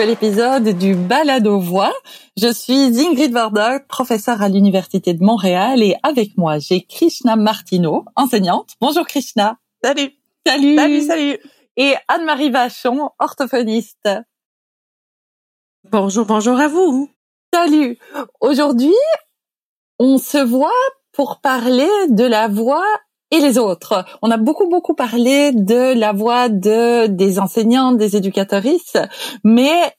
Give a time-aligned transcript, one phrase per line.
[0.00, 1.92] nouvel épisode du Balado Voix.
[2.38, 8.06] Je suis Ingrid Varda, professeure à l'Université de Montréal et avec moi, j'ai Krishna Martineau,
[8.16, 8.70] enseignante.
[8.80, 9.58] Bonjour Krishna.
[9.84, 10.12] Salut.
[10.46, 10.76] Salut.
[10.76, 11.38] Salut, salut.
[11.76, 14.08] Et Anne-Marie Vachon, orthophoniste.
[15.90, 17.10] Bonjour, bonjour à vous.
[17.52, 17.98] Salut.
[18.40, 18.94] Aujourd'hui,
[19.98, 20.70] on se voit
[21.12, 22.86] pour parler de la voix
[23.30, 24.04] et les autres.
[24.22, 28.96] On a beaucoup beaucoup parlé de la voix de des enseignants, des éducatrices,
[29.44, 29.92] mais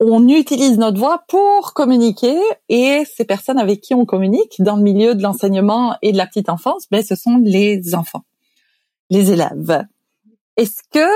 [0.00, 4.82] on utilise notre voix pour communiquer et ces personnes avec qui on communique dans le
[4.82, 8.24] milieu de l'enseignement et de la petite enfance, ben ce sont les enfants,
[9.10, 9.84] les élèves.
[10.56, 11.08] Est-ce que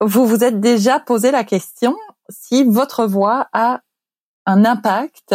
[0.00, 1.96] vous vous êtes déjà posé la question
[2.28, 3.80] si votre voix a
[4.44, 5.34] un impact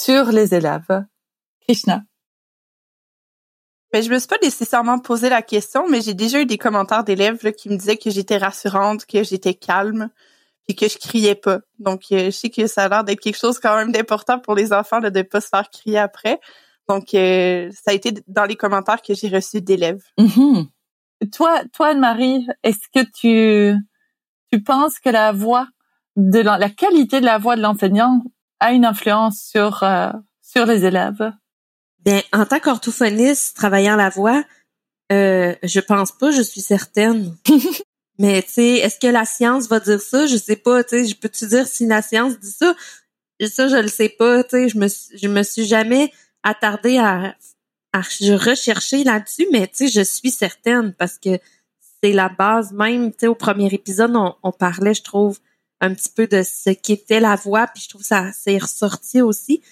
[0.00, 1.04] sur les élèves?
[1.62, 2.02] Krishna.
[3.92, 7.04] Ben, je me suis pas nécessairement posé la question, mais j'ai déjà eu des commentaires
[7.04, 10.10] d'élèves qui me disaient que j'étais rassurante, que j'étais calme,
[10.66, 11.60] puis que je criais pas.
[11.78, 14.54] Donc, euh, je sais que ça a l'air d'être quelque chose quand même d'important pour
[14.54, 16.40] les enfants de ne pas se faire crier après.
[16.88, 20.02] Donc, euh, ça a été dans les commentaires que j'ai reçus d'élèves.
[20.18, 20.68] Mm-hmm.
[21.32, 23.76] Toi, toi, Anne-Marie, est-ce que tu
[24.52, 25.66] tu penses que la voix
[26.16, 28.22] de la, la qualité de la voix de l'enseignant
[28.60, 30.10] a une influence sur euh,
[30.42, 31.32] sur les élèves?
[32.04, 34.44] Ben, en tant qu'orthophoniste travaillant la voix,
[35.10, 37.34] euh, je pense pas, je suis certaine.
[38.18, 40.26] Mais tu sais, est-ce que la science va dire ça?
[40.26, 40.84] Je sais pas.
[40.84, 42.74] Tu sais, je peux te dire si la science dit ça?
[43.46, 44.44] Ça, je le sais pas.
[44.44, 47.34] Tu sais, je me je me suis jamais attardée à
[47.92, 51.38] à rechercher là-dessus, mais tu sais, je suis certaine parce que
[52.02, 53.12] c'est la base même.
[53.12, 55.38] Tu sais, au premier épisode, on, parlait, je trouve,
[55.80, 59.62] un petit peu de ce qu'était la voix, puis je trouve ça c'est ressorti aussi.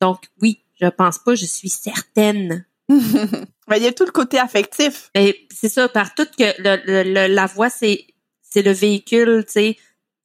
[0.00, 2.64] Donc oui, je pense pas, je suis certaine.
[2.88, 2.98] Mais
[3.76, 5.10] il y a tout le côté affectif.
[5.14, 8.06] Et c'est ça, par tout que le, la voix, c'est
[8.42, 9.76] c'est le véhicule, tu sais,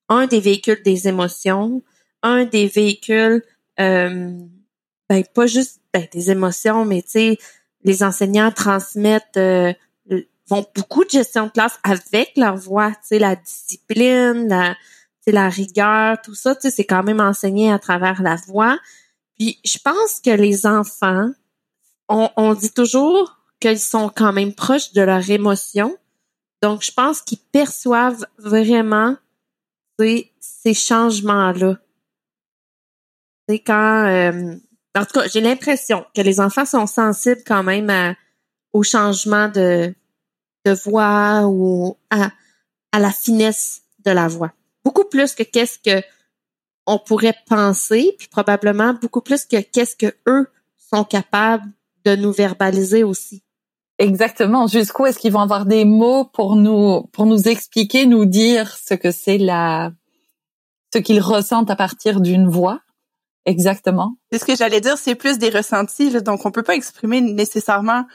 [0.08, 1.82] un des véhicules des émotions,
[2.22, 3.44] un des véhicules,
[3.80, 4.32] euh,
[5.10, 7.38] ben pas juste ben, des émotions, mais tu sais,
[7.84, 9.74] les enseignants transmettent euh,
[10.50, 14.76] font beaucoup de gestion de classe avec leur voix, tu sais, la discipline, la,
[15.28, 18.80] la rigueur, tout ça, tu sais, c'est quand même enseigné à travers la voix.
[19.38, 21.32] Puis je pense que les enfants,
[22.10, 25.96] on, dit toujours qu'ils sont quand même proches de leur émotion.
[26.62, 29.16] Donc, je pense qu'ils perçoivent vraiment
[30.00, 31.78] ces, changements-là.
[33.48, 34.06] C'est quand...
[34.08, 34.56] Euh,
[34.98, 38.16] en tout cas, j'ai l'impression que les enfants sont sensibles quand même
[38.74, 39.94] au changement de,
[40.66, 42.32] de voix ou à,
[42.92, 44.52] à la finesse de la voix.
[44.84, 46.04] Beaucoup plus que qu'est-ce que
[46.88, 50.48] on pourrait penser, puis probablement beaucoup plus que qu'est-ce que eux
[50.78, 51.70] sont capables
[52.06, 53.44] de nous verbaliser aussi.
[53.98, 54.68] Exactement.
[54.68, 58.94] Jusqu'où est-ce qu'ils vont avoir des mots pour nous pour nous expliquer, nous dire ce
[58.94, 59.92] que c'est la
[60.94, 62.80] ce qu'ils ressentent à partir d'une voix?
[63.46, 64.16] Exactement.
[64.32, 68.06] C'est ce que j'allais dire, c'est plus des ressentis, donc on peut pas exprimer nécessairement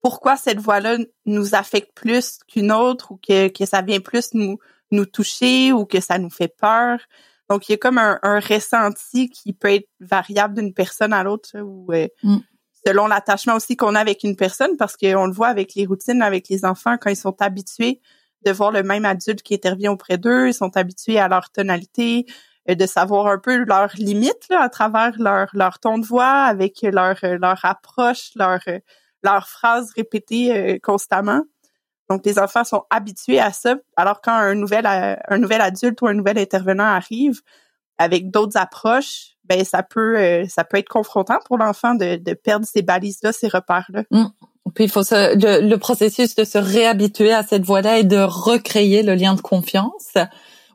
[0.00, 4.58] pourquoi cette voix-là nous affecte plus qu'une autre ou que, que ça vient plus nous
[4.90, 7.00] nous toucher ou que ça nous fait peur.
[7.48, 11.58] Donc, il y a comme un, ressenti qui peut être variable d'une personne à l'autre
[11.60, 12.38] ou euh, mm.
[12.86, 16.22] Selon l'attachement aussi qu'on a avec une personne parce qu'on le voit avec les routines
[16.22, 18.00] avec les enfants quand ils sont habitués
[18.44, 22.26] de voir le même adulte qui intervient auprès d'eux, ils sont habitués à leur tonalité,
[22.70, 26.44] euh, de savoir un peu leurs limites là, à travers leur, leur ton de voix,
[26.44, 28.60] avec leur, leur approche, leur,
[29.24, 31.42] leurs phrases répétées constamment.
[32.08, 33.76] Donc, les enfants sont habitués à ça.
[33.96, 37.40] Alors, quand un nouvel, euh, un nouvel adulte ou un nouvel intervenant arrive
[37.98, 42.34] avec d'autres approches, ben ça peut, euh, ça peut être confrontant pour l'enfant de, de
[42.34, 44.04] perdre ces balises-là, ces repères-là.
[44.10, 44.26] Mmh.
[44.74, 49.02] Puis il faut se, le, processus de se réhabituer à cette voie-là et de recréer
[49.02, 50.14] le lien de confiance.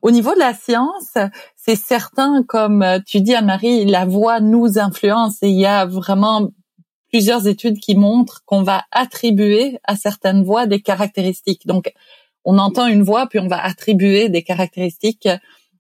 [0.02, 1.18] Au niveau de la science,
[1.56, 6.50] c'est certain, comme tu dis Anne-Marie, la voix nous influence et il y a vraiment
[7.10, 11.68] plusieurs études qui montrent qu'on va attribuer à certaines voix des caractéristiques.
[11.68, 11.92] Donc,
[12.46, 15.28] on entend une voix, puis on va attribuer des caractéristiques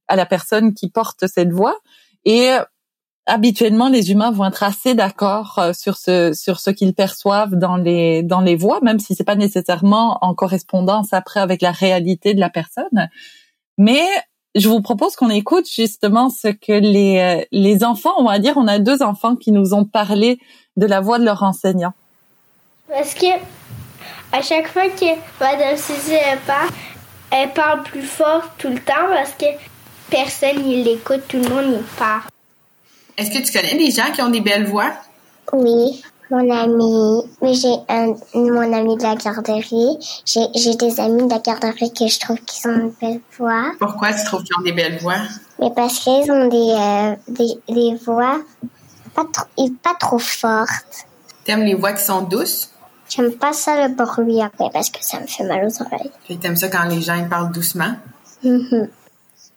[0.07, 1.77] à la personne qui porte cette voix.
[2.25, 2.51] Et
[3.25, 7.77] habituellement, les humains vont être assez d'accord euh, sur ce sur ce qu'ils perçoivent dans
[7.77, 12.33] les dans les voix, même si c'est pas nécessairement en correspondance après avec la réalité
[12.33, 13.09] de la personne.
[13.77, 14.03] Mais
[14.55, 18.57] je vous propose qu'on écoute justement ce que les euh, les enfants, on va dire,
[18.57, 20.39] on a deux enfants qui nous ont parlé
[20.77, 21.93] de la voix de leur enseignant.
[22.87, 23.27] Parce que
[24.33, 25.05] à chaque fois que
[25.39, 26.15] Madame Suzy
[26.47, 26.69] parle,
[27.31, 29.45] elle parle plus fort tout le temps parce que
[30.09, 32.30] personne ne l'écoute, tout le monde y parle.
[33.21, 34.91] Est-ce que tu connais des gens qui ont des belles voix?
[35.53, 36.01] Oui.
[36.31, 39.99] Mon ami, mais j'ai un, mon ami de la garderie.
[40.25, 43.73] J'ai, j'ai des amis de la garderie que je trouve qui ont une belle voix.
[43.79, 45.19] Pourquoi tu trouves qu'ils ont des belles voix?
[45.59, 48.39] Mais parce qu'ils ont des, euh, des, des voix
[49.13, 51.05] pas trop, pas trop fortes.
[51.43, 52.71] T'aimes les voix qui sont douces?
[53.07, 56.09] J'aime pas ça le bruit après parce que ça me fait mal aux oreilles.
[56.25, 57.93] Puis t'aimes ça quand les gens ils parlent doucement?
[58.43, 58.87] Mhm.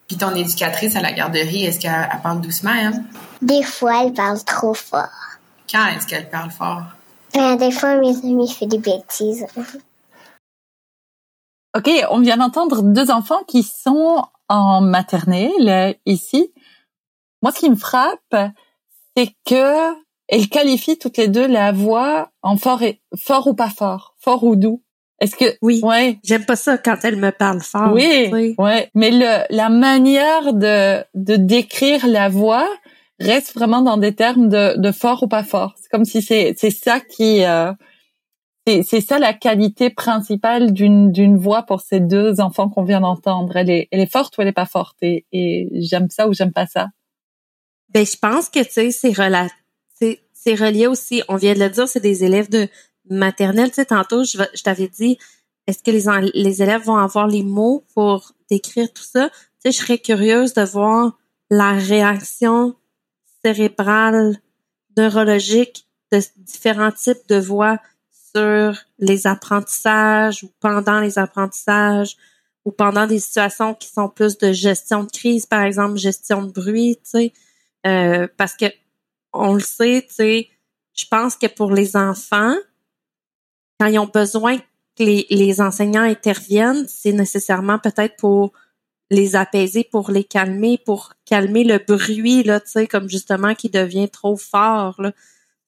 [0.07, 3.05] Puis ton éducatrice à la garderie, est-ce qu'elle elle parle doucement, hein?
[3.41, 5.09] Des fois, elle parle trop fort.
[5.71, 6.83] Quand est-ce qu'elle parle fort?
[7.33, 9.47] Ben, des fois, mes amis font des bêtises.
[11.77, 16.53] OK, on vient d'entendre deux enfants qui sont en maternelle ici.
[17.43, 18.37] Moi, ce qui me frappe,
[19.17, 19.93] c'est que
[20.29, 24.45] elles qualifient toutes les deux la voix en fort et fort ou pas fort, fort
[24.45, 24.84] ou doux.
[25.21, 25.81] Est-ce que Oui.
[25.83, 27.93] ouais, J'aime pas ça quand elle me parle fort.
[27.93, 28.55] oui, sais.
[28.59, 32.69] ouais, mais le la manière de de décrire la voix
[33.21, 35.75] reste vraiment dans des termes de de fort ou pas fort.
[35.81, 37.73] C'est comme si c'est c'est ça qui euh,
[38.67, 43.01] c'est c'est ça la qualité principale d'une d'une voix pour ces deux enfants qu'on vient
[43.01, 43.57] d'entendre.
[43.57, 44.97] Elle est elle est forte ou elle est pas forte?
[45.03, 46.89] Et et j'aime ça ou j'aime pas ça?
[47.91, 51.89] Ben, je pense que, tu sais, c'est c'est relié aussi, on vient de le dire,
[51.89, 52.69] c'est des élèves de
[53.09, 53.71] maternelle.
[53.71, 55.19] Tu sais, tantôt, je, va- je t'avais dit,
[55.67, 59.31] est-ce que les, les élèves vont avoir les mots pour décrire tout ça?
[59.31, 61.19] Tu sais, je serais curieuse de voir
[61.51, 62.77] la réaction
[63.45, 64.37] cérébrale,
[64.97, 67.79] neurologique de différents types de voix
[68.35, 72.17] sur les apprentissages ou pendant les apprentissages
[72.65, 76.53] ou pendant des situations qui sont plus de gestion de crise, par exemple, gestion de
[76.53, 77.33] bruit, tu sais.
[77.87, 78.67] Euh, parce que
[79.33, 80.49] on le sait, tu sais,
[80.95, 82.55] je pense que pour les enfants,
[83.79, 88.53] quand ils ont besoin que les, les enseignants interviennent, c'est nécessairement peut-être pour
[89.11, 93.69] les apaiser, pour les calmer, pour calmer le bruit, là, tu sais, comme justement qui
[93.69, 95.13] devient trop fort, là.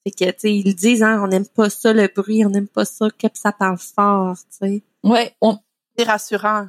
[0.03, 2.67] Fait que, tu sais, ils disent, hein, on n'aime pas ça, le bruit, on n'aime
[2.67, 4.83] pas ça, que ça parle fort, tu sais.
[5.03, 5.57] Ouais, on
[5.97, 6.67] C'est rassurant.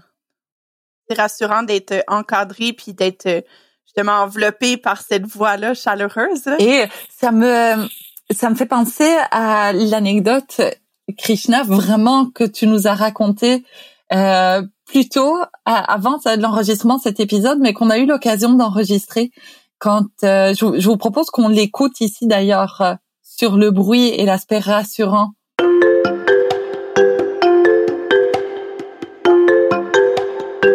[1.09, 3.41] C'est rassurant d'être encadré puis d'être euh,
[3.87, 6.45] justement enveloppé par cette voix-là chaleureuse.
[6.47, 6.57] là.
[6.59, 7.89] Et ça me
[8.31, 10.61] ça me fait penser à l'anecdote
[11.17, 13.65] Krishna vraiment que tu nous as raconté
[14.13, 19.31] euh, plus tôt avant l'enregistrement de cet épisode, mais qu'on a eu l'occasion d'enregistrer
[19.79, 24.09] quand euh, je, vous- je vous propose qu'on l'écoute ici d'ailleurs euh, sur le bruit
[24.09, 25.33] et l'aspect rassurant.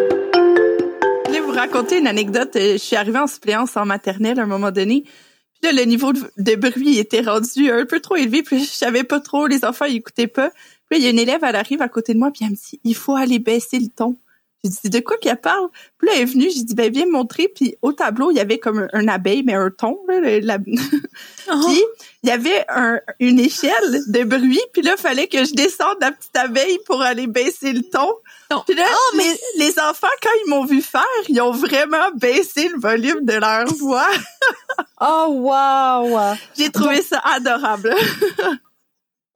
[0.05, 2.51] Je voulais vous raconter une anecdote.
[2.55, 5.03] Je suis arrivée en suppléance en maternelle à un moment donné.
[5.63, 8.43] Le niveau de, bruit était rendu un peu trop élevé.
[8.43, 10.51] Puis je savais pas trop, les enfants ils écoutaient pas.
[10.89, 12.55] Puis il y a une élève, elle arrive à côté de moi, puis elle me
[12.55, 14.17] dit, il faut aller baisser le ton.
[14.63, 15.67] J'ai dit, de quoi qu'elle parle?
[15.97, 17.49] Puis là, elle est venue, j'ai dit, ben, viens me montrer.
[17.53, 19.99] Puis au tableau, il y avait comme un, abeille, mais un ton.
[20.07, 21.83] Là, la- Puis
[22.23, 24.61] il y avait un, une échelle de bruit.
[24.71, 28.13] Puis là, il fallait que je descende la petite abeille pour aller baisser le ton.
[28.65, 28.85] Puis là,
[29.17, 33.33] les, les enfants, quand ils m'ont vu faire, ils ont vraiment baissé le volume de
[33.33, 34.07] leur voix.
[35.01, 36.35] Oh wow!
[36.57, 37.93] J'ai trouvé ça adorable.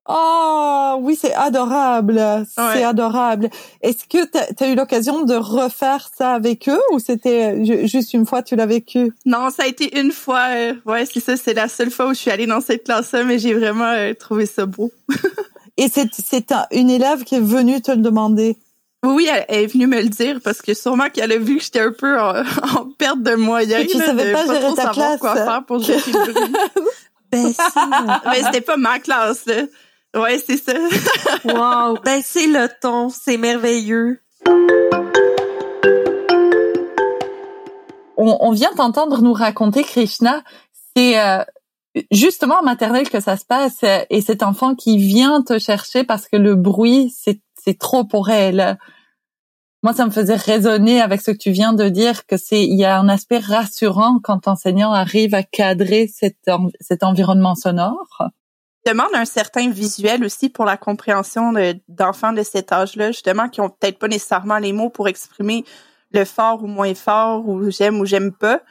[0.09, 3.49] Oh oui, c'est adorable, c'est adorable.
[3.81, 8.13] Est-ce que tu as eu l'occasion de refaire ça avec eux ou c'était ju- juste
[8.13, 9.11] une fois tu l'as vécu?
[9.25, 10.45] Non, ça a été une fois.
[10.55, 11.35] euh, ouais, c'est ça.
[11.35, 14.13] C'est la seule fois où je suis allée dans cette classe-là, mais j'ai vraiment euh,
[14.13, 14.91] trouvé ça beau.
[15.77, 18.57] Et c'est c'est un- une élève qui est venue te le demander?
[19.05, 21.63] Oui, elle, elle est venue me le dire parce que sûrement qu'elle a vu que
[21.63, 22.33] j'étais un peu en,
[22.79, 23.83] en perte de moyens.
[23.83, 25.19] Et tu là, savais pas gérer trop ta savoir classe.
[25.19, 26.53] quoi faire pour gérer le bruit.
[27.31, 27.59] Ben, si.
[28.25, 29.63] Mais c'était pas ma classe, là.
[30.15, 30.73] Ouais, c'est ça.
[31.45, 34.19] Wow, ben c'est le ton, c'est merveilleux.
[38.17, 40.43] On, on vient t'entendre nous raconter, Krishna,
[40.95, 41.43] c'est euh,
[42.11, 46.03] justement en maternelle que ça se passe euh, et cet enfant qui vient te chercher
[46.03, 48.77] parce que le bruit, c'est c'est trop pour elle.
[49.83, 52.77] Moi, ça me faisait résonner avec ce que tu viens de dire, que c'est il
[52.77, 58.23] y a un aspect rassurant quand l'enseignant arrive à cadrer cet environnement sonore.
[58.87, 63.61] Demande un certain visuel aussi pour la compréhension de- d'enfants de cet âge-là, justement, qui
[63.61, 65.63] ont peut-être pas nécessairement les mots pour exprimer
[66.11, 68.61] le fort ou moins fort, ou j'aime ou j'aime pas,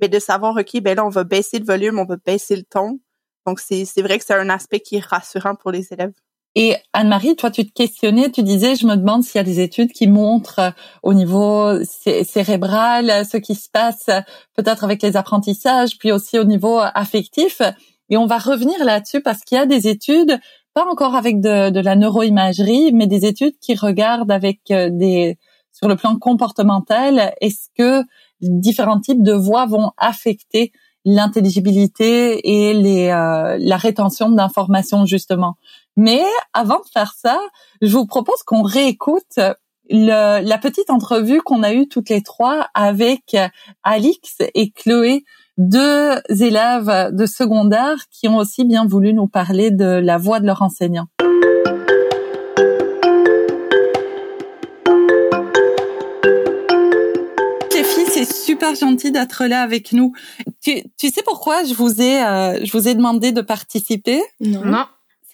[0.00, 2.62] mais de savoir, OK, ben là, on va baisser le volume, on va baisser le
[2.62, 2.98] ton.
[3.46, 6.12] Donc, c'est vrai que c'est un aspect qui est rassurant pour les élèves.
[6.58, 9.60] Et Anne-Marie, toi, tu te questionnais, tu disais, je me demande s'il y a des
[9.60, 10.70] études qui montrent euh,
[11.02, 14.20] au niveau cé- cérébral ce qui se passe euh,
[14.56, 17.60] peut-être avec les apprentissages, puis aussi au niveau euh, affectif.
[18.10, 20.38] Et on va revenir là-dessus parce qu'il y a des études,
[20.74, 25.38] pas encore avec de, de la neuroimagerie, mais des études qui regardent avec euh, des
[25.72, 28.02] sur le plan comportemental, est-ce que
[28.40, 30.72] différents types de voix vont affecter
[31.06, 35.54] l'intelligibilité et les, euh, la rétention d'informations justement.
[35.96, 37.38] Mais avant de faire ça,
[37.80, 39.38] je vous propose qu'on réécoute
[39.88, 43.36] le, la petite entrevue qu'on a eue toutes les trois avec
[43.84, 45.24] Alix et Chloé,
[45.56, 50.46] deux élèves de secondaire qui ont aussi bien voulu nous parler de la voix de
[50.46, 51.06] leur enseignant.
[58.16, 60.12] c'est super gentil d'être là avec nous.
[60.62, 64.22] Tu, tu, sais pourquoi je vous ai euh, je vous ai demandé de participer?
[64.40, 64.86] Non.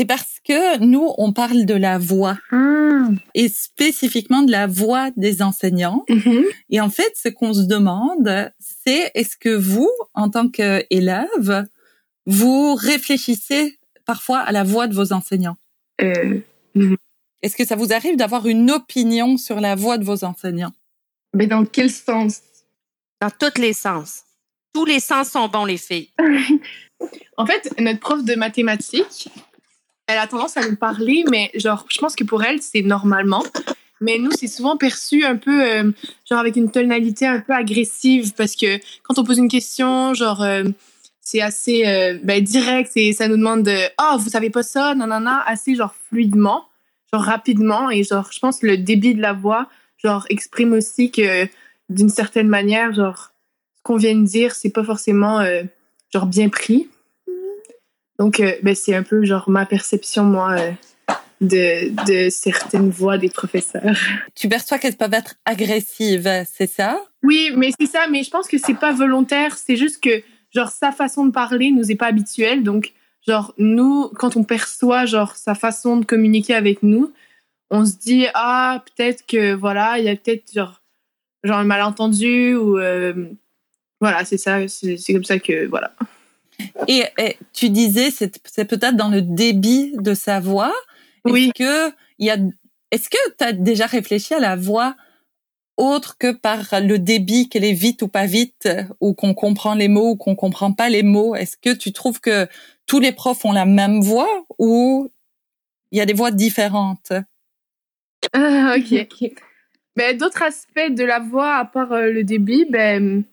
[0.03, 3.07] C'est parce que nous on parle de la voix ah.
[3.35, 6.05] et spécifiquement de la voix des enseignants.
[6.09, 6.45] Mm-hmm.
[6.71, 11.69] Et en fait, ce qu'on se demande, c'est est-ce que vous, en tant qu'élève,
[12.27, 15.57] vous réfléchissez parfois à la voix de vos enseignants?
[16.01, 16.41] Euh,
[17.43, 20.73] Est-ce que ça vous arrive d'avoir une opinion sur la voix de vos enseignants?
[21.33, 22.43] Mais dans quel sens?
[23.21, 24.25] Dans tous les sens.
[24.75, 26.11] Tous les sens sont bons, les filles.
[27.37, 29.29] en fait, notre prof de mathématiques,
[30.07, 33.45] elle a tendance à nous parler, mais genre, je pense que pour elle, c'est normalement.
[34.01, 35.93] Mais nous, c'est souvent perçu un peu, euh,
[36.29, 40.43] genre, avec une tonalité un peu agressive, parce que quand on pose une question, genre,
[40.43, 40.65] euh,
[41.21, 44.95] c'est assez euh, ben, direct, et ça nous demande de «Oh, vous savez pas ça?»
[44.97, 46.67] nanana, assez, genre, fluidement,
[47.13, 49.69] genre, rapidement, et genre, je pense que le débit de la voix,
[50.03, 51.47] genre, exprime aussi que,
[51.89, 53.31] d'une certaine manière, genre,
[53.77, 55.45] ce qu'on vient de dire, c'est pas forcément,
[56.13, 56.89] genre, bien pris.
[58.19, 60.71] Donc, euh, ben, c'est un peu, genre, ma perception, moi, euh,
[61.41, 63.97] de, de certaines voix des professeurs.
[64.35, 67.01] Tu perçois qu'elles peuvent être agressives, c'est ça?
[67.23, 70.23] Oui, mais c'est ça, mais je pense que c'est pas volontaire, c'est juste que,
[70.55, 72.93] genre, sa façon de parler nous est pas habituelle, donc,
[73.27, 77.13] genre, nous, quand on perçoit, genre, sa façon de communiquer avec nous,
[77.71, 80.83] on se dit, ah, peut-être que, voilà, il y a peut-être, genre,
[81.43, 83.31] genre un malentendu ou, euh,
[84.01, 85.93] voilà, c'est ça, c'est comme ça que, voilà.
[86.89, 90.75] Et, et tu disais, c'est peut-être dans le débit de sa voix.
[91.25, 91.53] Oui.
[91.57, 92.37] Est-ce que il y a,
[92.91, 94.97] est-ce que tu as déjà réfléchi à la voix
[95.77, 98.69] autre que par le débit, qu'elle est vite ou pas vite,
[99.01, 101.35] ou qu'on comprend les mots ou qu'on comprend pas les mots?
[101.35, 102.47] Est-ce que tu trouves que
[102.87, 105.11] tous les profs ont la même voix ou
[105.91, 107.13] il y a des voix différentes?
[108.33, 109.33] Ah, ok.
[109.97, 113.25] Ben, d'autres aspects de la voix à part euh, le débit, ben,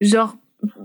[0.00, 0.36] genre,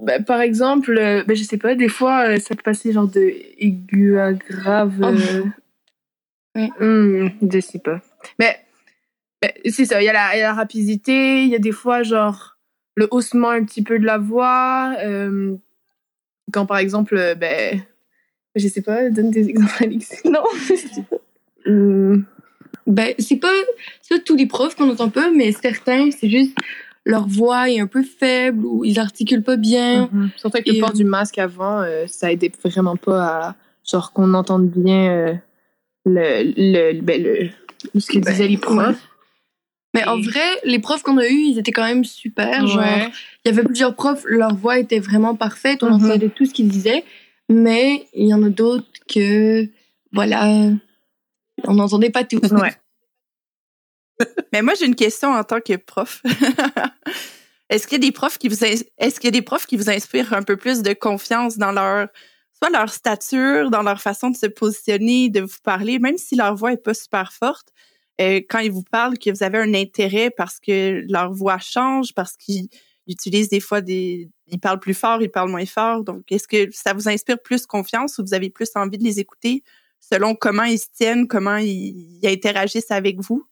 [0.04, 3.08] ben, par exemple, euh, ben, je sais pas, des fois, euh, ça peut passer genre
[3.08, 5.02] de aigu à grave.
[5.02, 5.44] euh,
[6.56, 6.72] Oui.
[6.80, 8.02] hmm, je sais pas.
[8.40, 8.58] Mais
[9.70, 11.72] c'est ça, il y, a la- il y a la rapidité, il y a des
[11.74, 12.58] fois, genre,
[12.96, 14.96] le haussement un petit peu de la voix.
[15.00, 15.56] euh,
[16.54, 17.82] quand par exemple, euh, ben,
[18.56, 20.24] je sais pas, donne des exemples, Alix.
[20.26, 20.44] Non.
[21.68, 22.22] Hmm,
[22.86, 23.52] Ben, c'est pas,
[24.04, 26.56] c'est pas tous les profs qu'on entend pas, mais certains, c'est juste
[27.06, 30.10] leur voix est un peu faible ou ils articulent pas bien.
[30.12, 30.32] Mhm.
[30.36, 33.56] Surtout avec le Et, port euh, du masque avant, euh, ça aidait vraiment pas à
[33.90, 35.34] genre qu'on entende bien euh,
[36.06, 37.50] le, le, ben, le,
[38.00, 39.08] ce que Ben, disaient les profs.
[39.94, 42.68] Mais en vrai, les profs qu'on a eus, ils étaient quand même super.
[42.68, 42.84] Genre,
[43.46, 46.06] il y avait plusieurs profs, leur voix était vraiment parfaite, on Mhm.
[46.06, 47.06] entendait tout ce qu'ils disaient.
[47.48, 49.70] Mais il y en a d'autres que,
[50.12, 50.70] voilà,
[51.64, 52.40] on n'entendait pas tout.
[52.52, 52.74] Ouais.
[54.54, 56.22] Mais moi, j'ai une question en tant que prof.
[57.70, 59.78] est-ce qu'il y a des profs qui vous est-ce qu'il y a des profs qui
[59.78, 62.08] vous inspirent un peu plus de confiance dans leur
[62.58, 66.56] soit leur stature, dans leur façon de se positionner, de vous parler, même si leur
[66.56, 67.68] voix est pas super forte,
[68.22, 72.14] euh, quand ils vous parlent, que vous avez un intérêt parce que leur voix change,
[72.14, 72.70] parce qu'ils
[73.08, 76.04] utilisent des fois des, ils parlent plus fort, ils parlent moins fort.
[76.04, 79.20] Donc, est-ce que ça vous inspire plus confiance ou vous avez plus envie de les
[79.20, 79.64] écouter
[80.00, 83.46] selon comment ils se tiennent, comment ils interagissent avec vous?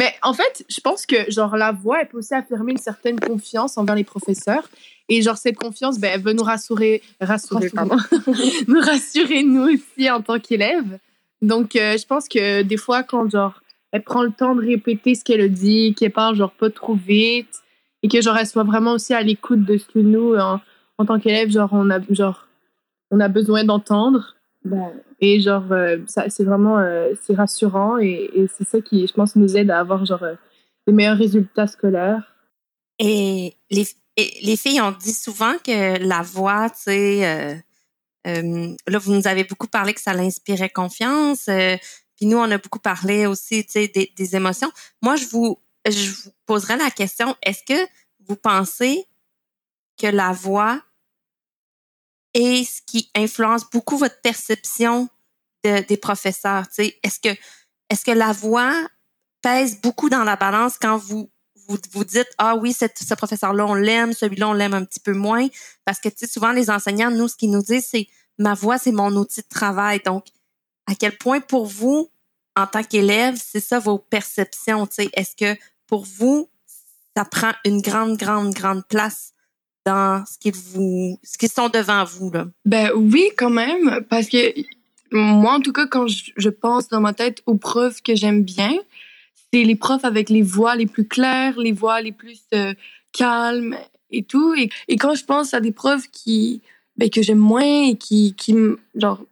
[0.00, 3.20] Mais en fait, je pense que genre la voix elle peut aussi affirmer une certaine
[3.20, 4.66] confiance envers les professeurs
[5.10, 7.70] et genre cette confiance ben elle veut nous rassurer rassurer
[8.66, 10.98] nous rassurer nous aussi en tant qu'élèves.
[11.42, 13.60] Donc euh, je pense que des fois quand genre
[13.92, 17.60] elle prend le temps de répéter ce qu'elle dit, qu'elle parle genre pas trop vite
[18.02, 20.62] et que genre elle soit vraiment aussi à l'écoute de ce que nous en,
[20.96, 22.48] en tant qu'élèves genre on a genre
[23.10, 24.34] on a besoin d'entendre.
[25.20, 29.12] Et genre, euh, ça, c'est vraiment euh, c'est rassurant et, et c'est ça qui, je
[29.12, 30.34] pense, nous aide à avoir genre euh,
[30.86, 32.34] des meilleurs résultats scolaires.
[32.98, 33.86] Et les,
[34.16, 37.54] et les filles, on dit souvent que la voix, tu sais, euh,
[38.26, 41.48] euh, là, vous nous avez beaucoup parlé que ça l'inspirait confiance.
[41.48, 41.76] euh,
[42.16, 44.70] puis nous, on a beaucoup parlé aussi, tu sais, des, des émotions.
[45.00, 47.88] Moi, je vous, je vous poserais la question, est-ce que
[48.28, 49.06] vous pensez
[49.98, 50.82] que la voix
[52.34, 55.08] est ce qui influence beaucoup votre perception
[55.64, 56.64] de- des professeurs?
[56.78, 57.28] Est-ce que,
[57.88, 58.72] est-ce que la voix
[59.42, 61.30] pèse beaucoup dans la balance quand vous
[61.68, 65.00] vous vous dites ah oui ce professeur là on l'aime celui-là on l'aime un petit
[65.00, 65.46] peu moins?
[65.84, 68.08] Parce que souvent les enseignants nous ce qu'ils nous disent c'est
[68.38, 70.26] ma voix c'est mon outil de travail donc
[70.86, 72.10] à quel point pour vous
[72.56, 76.48] en tant qu'élève c'est ça vos perceptions est-ce que pour vous
[77.16, 79.32] ça prend une grande grande grande place
[79.86, 82.46] dans ce qu'ils vous ce qui sont devant vous là?
[82.64, 84.52] Ben oui quand même parce que
[85.10, 88.72] moi en tout cas quand je, pense dans ma tête aux profs que j'aime bien
[89.52, 92.74] c'est les profs avec les voix les plus claires, les voix les plus euh,
[93.12, 93.76] calmes
[94.10, 94.54] et tout.
[94.54, 96.62] Et, quand je pense à des profs qui,
[96.96, 98.54] ben, que j'aime moins et qui, qui,
[98.94, 99.22] genre,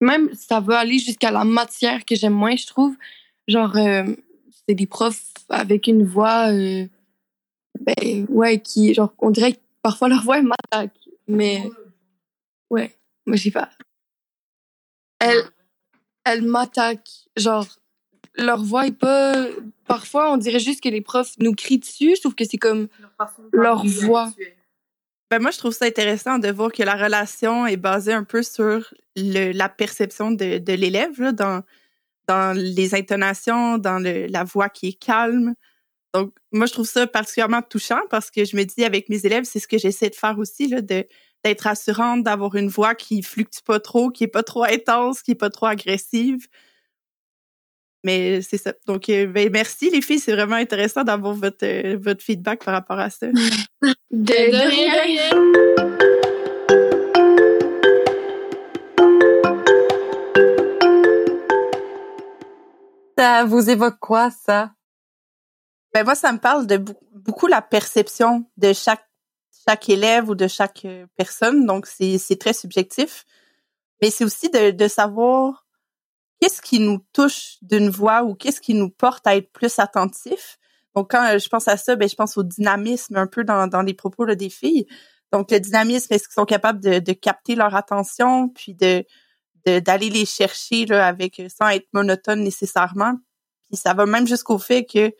[0.00, 2.96] même ça veut aller jusqu'à la matière que j'aime moins, je trouve.
[3.48, 4.04] Genre, euh,
[4.66, 6.86] c'est des profs avec une voix, euh,
[7.80, 10.96] ben, ouais, qui, genre, on dirait parfois leur voix m'attaque.
[11.28, 11.68] Mais,
[12.70, 12.96] ouais,
[13.26, 13.70] moi, je sais pas.
[15.18, 15.42] Elle,
[16.24, 17.08] elle m'attaque.
[17.36, 17.66] Genre,
[18.36, 19.46] leur voix est pas.
[19.86, 22.14] Parfois, on dirait juste que les profs nous crient dessus.
[22.16, 22.88] Je trouve que c'est comme
[23.52, 24.30] leur, voix.
[25.30, 28.42] Ben moi, je trouve ça intéressant de voir que la relation est basée un peu
[28.42, 31.62] sur le, la perception de, de l'élève, dans,
[32.26, 35.54] dans les intonations, dans le, la voix qui est calme.
[36.14, 39.44] Donc, moi, je trouve ça particulièrement touchant parce que je me dis, avec mes élèves,
[39.44, 41.06] c'est ce que j'essaie de faire aussi, là, de
[41.42, 45.30] d'être rassurante, d'avoir une voix qui fluctue pas trop, qui est pas trop intense, qui
[45.30, 46.46] est pas trop agressive.
[48.04, 48.74] Mais c'est ça.
[48.86, 50.18] Donc, euh, ben, merci les filles.
[50.18, 53.26] C'est vraiment intéressant d'avoir votre, euh, votre feedback par rapport à ça.
[53.30, 55.30] de, de rien.
[63.16, 64.72] Ça vous évoque quoi, ça?
[65.92, 66.82] Ben moi, ça me parle de
[67.14, 69.04] beaucoup la perception de chaque
[69.68, 71.66] chaque élève ou de chaque euh, personne.
[71.66, 73.24] Donc, c'est très subjectif.
[74.00, 75.66] Mais c'est aussi de, de savoir
[76.40, 80.58] qu'est-ce qui nous touche d'une voix ou qu'est-ce qui nous porte à être plus attentif.
[80.94, 83.66] Donc, quand euh, je pense à ça, ben, je pense au dynamisme un peu dans,
[83.66, 84.86] dans les propos là, des filles.
[85.32, 89.04] Donc, le dynamisme, est-ce qu'ils sont capables de, de capter leur attention, puis de
[89.66, 93.12] d'aller les chercher là, avec euh, sans être monotone nécessairement?
[93.68, 95.12] Puis ça va même jusqu'au fait que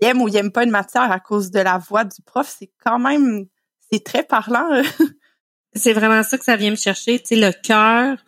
[0.00, 2.54] aiment ou ils aiment pas une matière à cause de la voix du prof.
[2.58, 3.46] C'est quand même,
[3.90, 4.68] c'est très parlant.
[5.74, 8.18] c'est vraiment ça que ça vient me chercher, tu sais, le cœur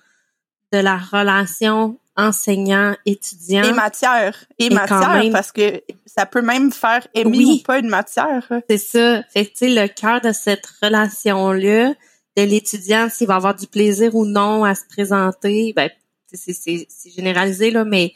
[0.73, 3.65] de la relation enseignant, étudiant.
[3.65, 4.37] Et matière.
[4.59, 8.47] Et, matière, parce que ça peut même faire aimer ou pas une matière.
[8.69, 9.23] C'est ça.
[9.33, 11.95] Fait que, tu sais, le cœur de cette relation-là,
[12.37, 15.91] de l'étudiant, s'il va avoir du plaisir ou non à se présenter, ben,
[16.33, 18.13] c'est généralisé, là, mais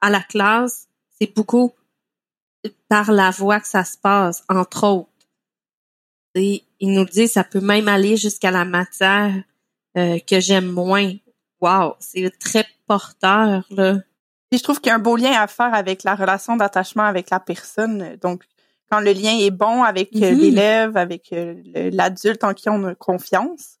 [0.00, 0.86] à la classe,
[1.18, 1.72] c'est beaucoup
[2.88, 5.08] par la voix que ça se passe, entre autres.
[6.34, 9.34] Et il nous dit, ça peut même aller jusqu'à la matière
[9.96, 11.12] euh, que j'aime moins.
[11.60, 13.96] Wow, c'est très porteur, là.
[14.52, 17.30] je trouve qu'il y a un beau lien à faire avec la relation d'attachement avec
[17.30, 18.16] la personne.
[18.22, 18.44] Donc,
[18.90, 20.38] quand le lien est bon avec euh, mm-hmm.
[20.38, 21.60] l'élève, avec euh,
[21.92, 23.76] l'adulte en qui on a confiance.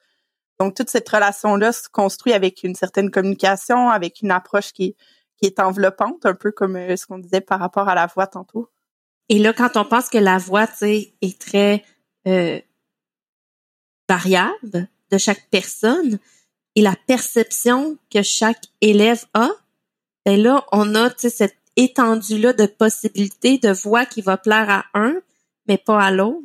[0.58, 4.96] Donc, toute cette relation-là se construit avec une certaine communication, avec une approche qui,
[5.38, 8.26] qui est enveloppante, un peu comme euh, ce qu'on disait par rapport à la voix
[8.26, 8.68] tantôt.
[9.28, 11.84] Et là, quand on pense que la voix, tu sais, est très
[14.08, 16.18] variable de chaque personne,
[16.74, 19.50] et la perception que chaque élève a,
[20.24, 25.14] ben là, on a cette étendue-là de possibilités de voix qui va plaire à un,
[25.66, 26.42] mais pas à l'autre,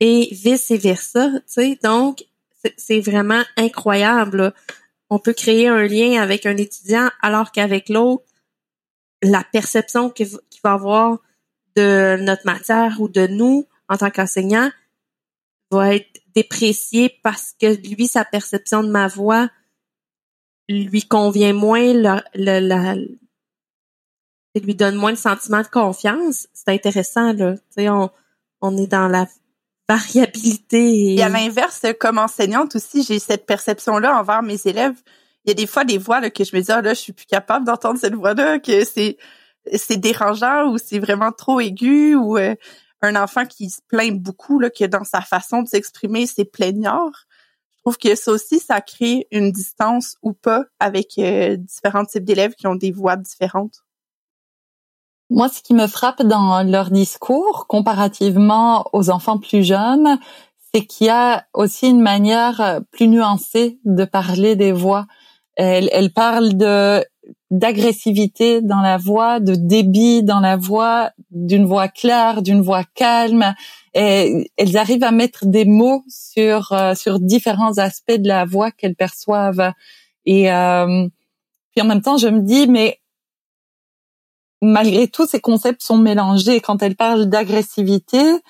[0.00, 1.30] et vice-versa.
[1.82, 2.24] Donc,
[2.76, 4.52] c'est vraiment incroyable.
[5.10, 8.24] On peut créer un lien avec un étudiant alors qu'avec l'autre,
[9.22, 10.28] la perception qu'il
[10.64, 11.18] va avoir
[11.76, 14.70] de notre matière ou de nous en tant qu'enseignant
[15.70, 19.48] va être déprécié parce que lui, sa perception de ma voix
[20.68, 23.18] lui convient moins, le,
[24.60, 26.48] lui donne moins le sentiment de confiance.
[26.52, 27.54] C'est intéressant, là.
[27.78, 28.10] On,
[28.60, 29.26] on est dans la
[29.88, 31.14] variabilité.
[31.14, 34.96] Et, à l'inverse, comme enseignante aussi, j'ai cette perception-là envers mes élèves.
[35.44, 37.00] Il y a des fois des voix là, que je me dis, ah, là, je
[37.00, 39.16] suis plus capable d'entendre cette voix-là, que c'est
[39.74, 42.54] c'est dérangeant ou c'est vraiment trop aigu ou euh,
[43.02, 47.26] un enfant qui se plaint beaucoup, là, que dans sa façon de s'exprimer, c'est plaignard.
[47.76, 52.24] Je trouve que ça aussi, ça crée une distance ou pas avec euh, différents types
[52.24, 53.85] d'élèves qui ont des voix différentes.
[55.28, 60.18] Moi, ce qui me frappe dans leur discours, comparativement aux enfants plus jeunes,
[60.72, 65.06] c'est qu'il y a aussi une manière plus nuancée de parler des voix.
[65.56, 67.04] Elle, elle parle de
[67.50, 73.54] d'agressivité dans la voix, de débit dans la voix, d'une voix claire, d'une voix calme.
[73.94, 78.70] Et elles arrivent à mettre des mots sur euh, sur différents aspects de la voix
[78.70, 79.72] qu'elles perçoivent.
[80.24, 81.08] Et euh,
[81.72, 83.00] puis en même temps, je me dis, mais
[84.62, 86.60] malgré tout, ces concepts sont mélangés.
[86.60, 88.40] Quand elle parle d'agressivité,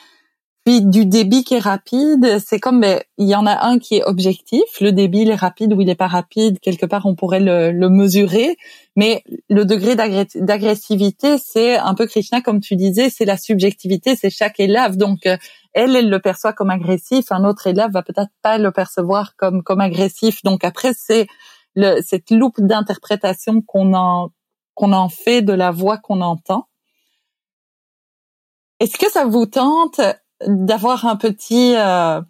[0.66, 3.98] puis du débit qui est rapide, c'est comme ben, il y en a un qui
[3.98, 7.14] est objectif, le débit il est rapide ou il est pas rapide, quelque part on
[7.14, 8.56] pourrait le, le mesurer,
[8.96, 14.28] mais le degré d'agressivité, c'est un peu Krishna comme tu disais, c'est la subjectivité, c'est
[14.28, 14.96] chaque élève.
[14.96, 15.36] Donc euh,
[15.72, 19.62] elle, elle le perçoit comme agressif, un autre élève va peut-être pas le percevoir comme
[19.62, 20.42] comme agressif.
[20.42, 21.28] Donc après c'est
[22.02, 24.30] cette loupe d'interprétation qu'on en
[24.76, 26.68] qu'on en fait de la voix qu'on entend.
[28.78, 30.00] Est-ce que ça vous tente
[30.46, 32.20] d'avoir un petit euh,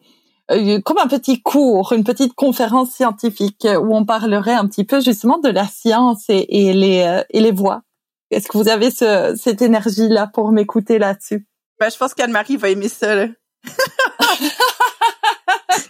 [0.53, 5.01] euh, comme un petit cours, une petite conférence scientifique où on parlerait un petit peu
[5.01, 7.83] justement de la science et, les euh, et les voix?
[8.31, 11.47] Est-ce que vous avez ce, cette énergie là pour m'écouter là-dessus?
[11.81, 13.15] Ben je pense qu'Anne-Marie va aimer ça.
[13.15, 13.27] Là.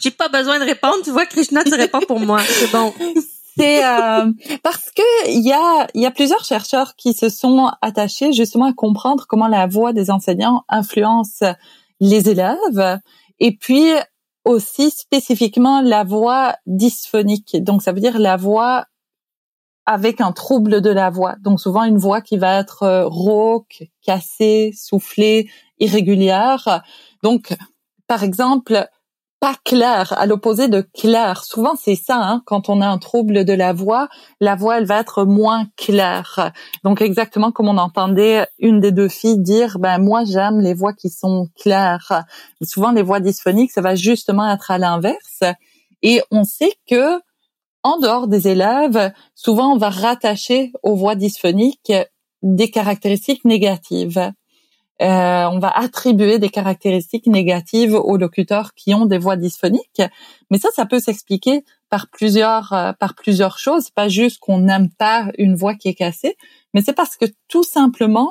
[0.01, 2.95] J'ai pas besoin de répondre, tu vois Krishna tu réponds pour moi, c'est bon.
[3.57, 8.33] C'est euh, parce que il y a y a plusieurs chercheurs qui se sont attachés
[8.33, 11.43] justement à comprendre comment la voix des enseignants influence
[12.01, 13.01] les élèves
[13.39, 13.93] et puis
[14.45, 17.63] aussi spécifiquement la voix dysphonique.
[17.63, 18.87] Donc ça veut dire la voix
[19.87, 21.37] avec un trouble de la voix.
[21.41, 26.83] Donc souvent une voix qui va être euh, rauque, cassée, soufflée, irrégulière.
[27.23, 27.57] Donc
[28.07, 28.89] par exemple,
[29.41, 31.45] pas clair, à l'opposé de clair.
[31.45, 34.09] Souvent, c'est ça, hein, quand on a un trouble de la voix,
[34.41, 36.53] la voix, elle va être moins claire.
[36.85, 40.95] Donc, exactement comme on entendait une des deux filles dire, ben, moi, j'aime les voix
[40.95, 42.25] qui sont claires.
[42.63, 45.43] souvent, les voix dysphoniques, ça va justement être à l'inverse.
[46.03, 47.21] Et on sait que,
[47.83, 51.93] en dehors des élèves, souvent, on va rattacher aux voix dysphoniques
[52.43, 54.33] des caractéristiques négatives.
[55.03, 60.01] Euh, on va attribuer des caractéristiques négatives aux locuteurs qui ont des voix dysphoniques.
[60.51, 63.91] Mais ça, ça peut s'expliquer par plusieurs euh, par plusieurs choses.
[63.91, 66.37] Pas juste qu'on n'aime pas une voix qui est cassée,
[66.73, 68.31] mais c'est parce que tout simplement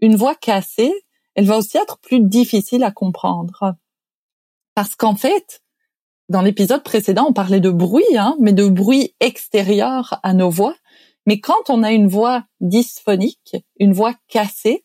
[0.00, 0.92] une voix cassée,
[1.34, 3.74] elle va aussi être plus difficile à comprendre.
[4.74, 5.62] Parce qu'en fait,
[6.28, 10.76] dans l'épisode précédent, on parlait de bruit, hein, mais de bruit extérieur à nos voix.
[11.26, 14.84] Mais quand on a une voix dysphonique, une voix cassée,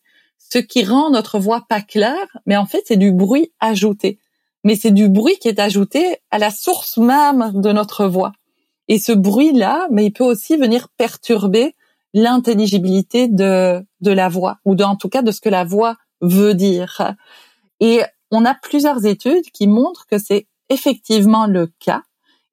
[0.52, 4.20] ce qui rend notre voix pas claire, mais en fait, c'est du bruit ajouté.
[4.64, 8.34] Mais c'est du bruit qui est ajouté à la source même de notre voix.
[8.90, 11.74] Et ce bruit-là, mais il peut aussi venir perturber
[12.14, 17.16] l'intelligibilité de, la voix, ou en tout cas de ce que la voix veut dire.
[17.80, 22.02] Et on a plusieurs études qui montrent que c'est effectivement le cas.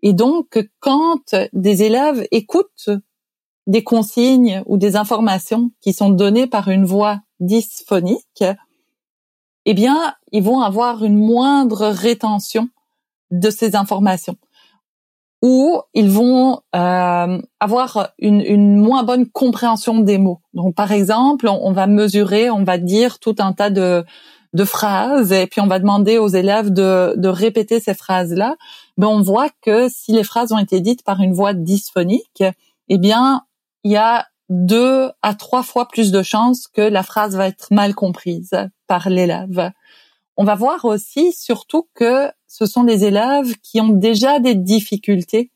[0.03, 2.91] Et donc, quand des élèves écoutent
[3.69, 8.45] des consignes ou des informations qui sont données par une voix dysphonique,
[9.67, 12.69] eh bien, ils vont avoir une moindre rétention
[13.31, 14.37] de ces informations
[15.43, 20.41] ou ils vont euh, avoir une, une, moins bonne compréhension des mots.
[20.55, 24.05] Donc, par exemple, on, va mesurer, on va dire tout un tas de,
[24.55, 28.57] de phrases et puis on va demander aux élèves de, de répéter ces phrases-là.
[28.97, 32.43] Mais on voit que si les phrases ont été dites par une voix dysphonique,
[32.89, 33.43] eh bien,
[33.89, 37.69] il y a deux à trois fois plus de chances que la phrase va être
[37.71, 38.51] mal comprise
[38.87, 39.73] par l'élève.
[40.37, 45.53] On va voir aussi surtout que ce sont les élèves qui ont déjà des difficultés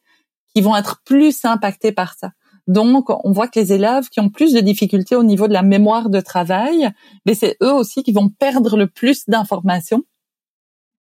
[0.55, 2.31] qui vont être plus impactés par ça.
[2.67, 5.63] Donc, on voit que les élèves qui ont plus de difficultés au niveau de la
[5.63, 6.89] mémoire de travail,
[7.27, 10.05] mais c'est eux aussi qui vont perdre le plus d'informations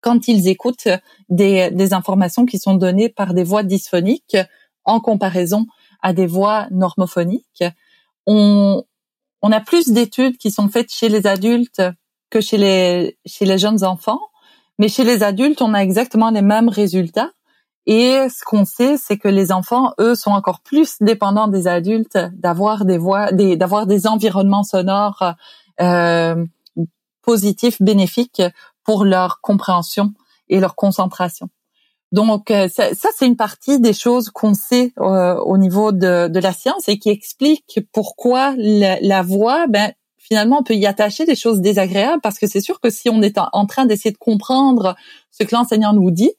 [0.02, 0.88] quand ils écoutent
[1.30, 4.36] des, des informations qui sont données par des voix dysphoniques
[4.84, 5.66] en comparaison
[6.02, 7.64] à des voix normophoniques.
[8.26, 8.84] On,
[9.42, 11.82] on a plus d'études qui sont faites chez les adultes
[12.30, 14.20] que chez les, chez les jeunes enfants,
[14.78, 17.30] mais chez les adultes, on a exactement les mêmes résultats.
[17.86, 22.18] Et ce qu'on sait, c'est que les enfants, eux, sont encore plus dépendants des adultes
[22.32, 25.34] d'avoir des voix, d'avoir des environnements sonores
[25.80, 26.44] euh,
[27.22, 28.42] positifs, bénéfiques
[28.84, 30.12] pour leur compréhension
[30.48, 31.48] et leur concentration.
[32.12, 36.40] Donc euh, ça, c'est une partie des choses qu'on sait euh, au niveau de, de,
[36.40, 41.24] la science et qui explique pourquoi la, la, voix, ben finalement on peut y attacher
[41.24, 44.18] des choses désagréables parce que c'est sûr que si on est en, train d'essayer de
[44.18, 44.94] comprendre
[45.30, 46.32] ce que l'enseignant nous dit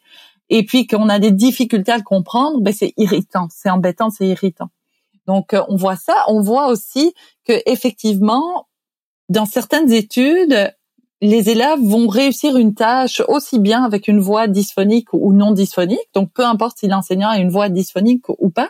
[0.49, 4.27] et puis qu'on a des difficultés à le comprendre, ben c'est irritant, c'est embêtant, c'est
[4.27, 4.69] irritant.
[5.25, 8.67] Donc euh, on voit ça, on voit aussi que effectivement
[9.29, 10.71] dans certaines études,
[11.23, 16.09] les élèves vont réussir une tâche aussi bien avec une voix dysphonique ou non dysphonique.
[16.13, 18.69] Donc, peu importe si l'enseignant a une voix dysphonique ou pas.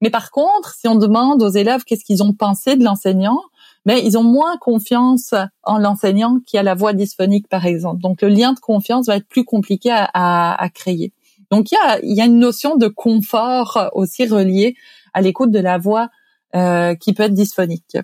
[0.00, 3.40] Mais par contre, si on demande aux élèves qu'est-ce qu'ils ont pensé de l'enseignant,
[3.84, 5.34] mais ils ont moins confiance
[5.64, 8.00] en l'enseignant qui a la voix dysphonique, par exemple.
[8.00, 11.12] Donc, le lien de confiance va être plus compliqué à, créer.
[11.50, 14.76] Donc, il y a, y a une notion de confort aussi reliée
[15.14, 16.10] à l'écoute de la voix
[16.54, 17.96] euh, qui peut être dysphonique.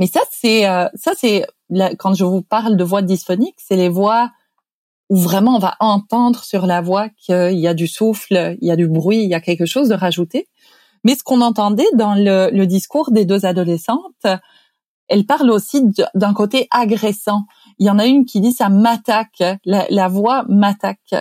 [0.00, 1.46] Mais ça, c'est euh, ça, c'est
[1.98, 4.30] quand je vous parle de voix dysphoniques, c'est les voix
[5.10, 8.70] où vraiment on va entendre sur la voix qu'il y a du souffle, il y
[8.70, 10.48] a du bruit, il y a quelque chose de rajouté.
[11.04, 14.26] Mais ce qu'on entendait dans le, discours des deux adolescentes,
[15.08, 15.82] elles parlent aussi
[16.14, 17.44] d'un côté agressant.
[17.78, 21.14] Il y en a une qui dit ça m'attaque, la, la voix m'attaque.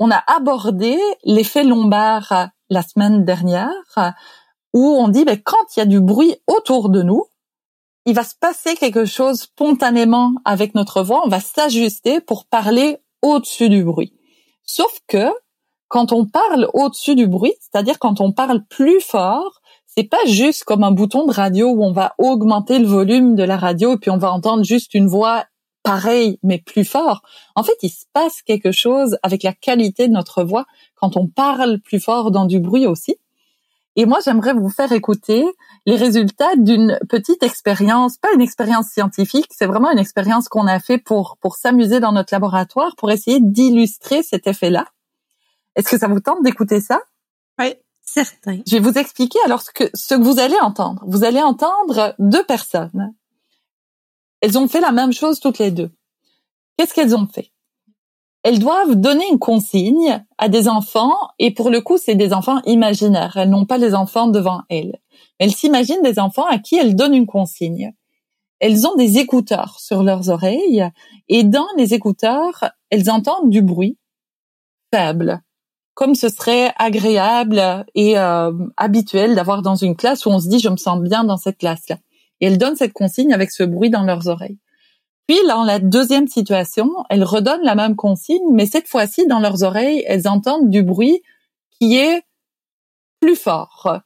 [0.00, 3.70] On a abordé l'effet lombaire la semaine dernière,
[4.72, 7.24] où on dit ben, quand il y a du bruit autour de nous,
[8.06, 12.98] il va se passer quelque chose spontanément avec notre voix, on va s'ajuster pour parler
[13.22, 14.14] au-dessus du bruit.
[14.64, 15.30] Sauf que
[15.88, 20.64] quand on parle au-dessus du bruit, c'est-à-dire quand on parle plus fort, c'est pas juste
[20.64, 23.98] comme un bouton de radio où on va augmenter le volume de la radio et
[23.98, 25.44] puis on va entendre juste une voix
[25.82, 27.22] pareille mais plus fort.
[27.56, 31.26] En fait, il se passe quelque chose avec la qualité de notre voix quand on
[31.26, 33.16] parle plus fort dans du bruit aussi.
[33.96, 35.44] Et moi, j'aimerais vous faire écouter
[35.84, 40.78] les résultats d'une petite expérience, pas une expérience scientifique, c'est vraiment une expérience qu'on a
[40.78, 44.86] fait pour pour s'amuser dans notre laboratoire, pour essayer d'illustrer cet effet-là.
[45.74, 47.00] Est-ce que ça vous tente d'écouter ça?
[47.58, 48.60] Oui, certain.
[48.66, 51.02] Je vais vous expliquer alors ce que ce que vous allez entendre.
[51.06, 53.12] Vous allez entendre deux personnes.
[54.40, 55.90] Elles ont fait la même chose toutes les deux.
[56.76, 57.52] Qu'est-ce qu'elles ont fait?
[58.42, 62.60] Elles doivent donner une consigne à des enfants, et pour le coup, c'est des enfants
[62.64, 63.36] imaginaires.
[63.36, 64.98] Elles n'ont pas les enfants devant elles.
[65.38, 67.92] Elles s'imaginent des enfants à qui elles donnent une consigne.
[68.58, 70.88] Elles ont des écouteurs sur leurs oreilles,
[71.28, 73.98] et dans les écouteurs, elles entendent du bruit
[74.92, 75.40] faible,
[75.94, 80.58] comme ce serait agréable et euh, habituel d'avoir dans une classe où on se dit
[80.58, 81.98] je me sens bien dans cette classe-là.
[82.40, 84.58] Et elles donnent cette consigne avec ce bruit dans leurs oreilles.
[85.30, 89.62] Puis, dans la deuxième situation, elles redonnent la même consigne, mais cette fois-ci, dans leurs
[89.62, 91.22] oreilles, elles entendent du bruit
[91.78, 92.22] qui est
[93.20, 94.00] plus fort,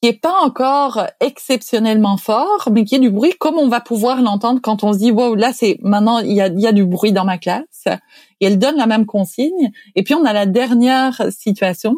[0.00, 4.22] qui est pas encore exceptionnellement fort, mais qui est du bruit comme on va pouvoir
[4.22, 6.84] l'entendre quand on se dit, wow, là, c'est maintenant, il y a, y a du
[6.84, 7.88] bruit dans ma classe.
[8.38, 9.72] Et elles donnent la même consigne.
[9.96, 11.96] Et puis, on a la dernière situation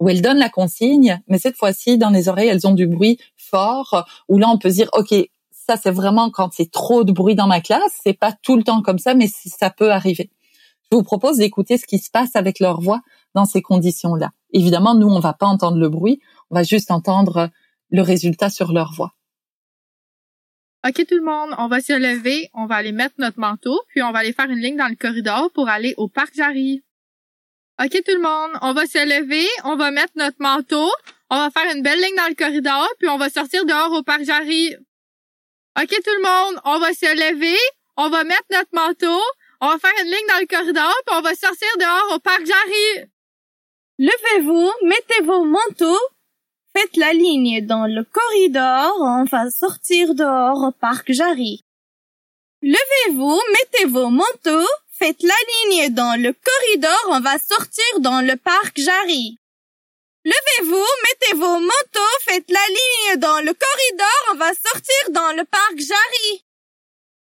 [0.00, 3.16] où elles donnent la consigne, mais cette fois-ci, dans les oreilles, elles ont du bruit
[3.38, 5.14] fort, où là, on peut se dire, OK,
[5.76, 8.00] c'est vraiment quand c'est trop de bruit dans ma classe.
[8.02, 10.30] C'est pas tout le temps comme ça, mais ça peut arriver.
[10.90, 13.00] Je vous propose d'écouter ce qui se passe avec leur voix
[13.34, 14.30] dans ces conditions-là.
[14.52, 17.50] Évidemment, nous, on va pas entendre le bruit, on va juste entendre
[17.90, 19.14] le résultat sur leur voix.
[20.84, 24.02] OK tout le monde, on va se lever, on va aller mettre notre manteau, puis
[24.02, 26.82] on va aller faire une ligne dans le corridor pour aller au parc Jarry.
[27.80, 30.90] OK tout le monde, on va se lever, on va mettre notre manteau,
[31.30, 34.02] on va faire une belle ligne dans le corridor, puis on va sortir dehors au
[34.02, 34.74] parc Jarry.
[35.80, 37.58] OK, tout le monde, on va se lever,
[37.96, 39.20] on va mettre notre manteau,
[39.62, 42.44] on va faire une ligne dans le corridor, puis on va sortir dehors au parc
[42.44, 43.08] Jarry.
[43.98, 46.00] Levez-vous, mettez vos manteaux,
[46.76, 51.64] faites la ligne dans le corridor, on va sortir dehors au parc Jarry.
[52.60, 55.34] Levez-vous, mettez vos manteaux, faites la
[55.70, 59.38] ligne dans le corridor, on va sortir dans le parc Jarry.
[60.24, 65.44] Levez-vous, mettez vos manteaux, faites la ligne dans le corridor, on va sortir dans le
[65.44, 66.44] parc Jarry.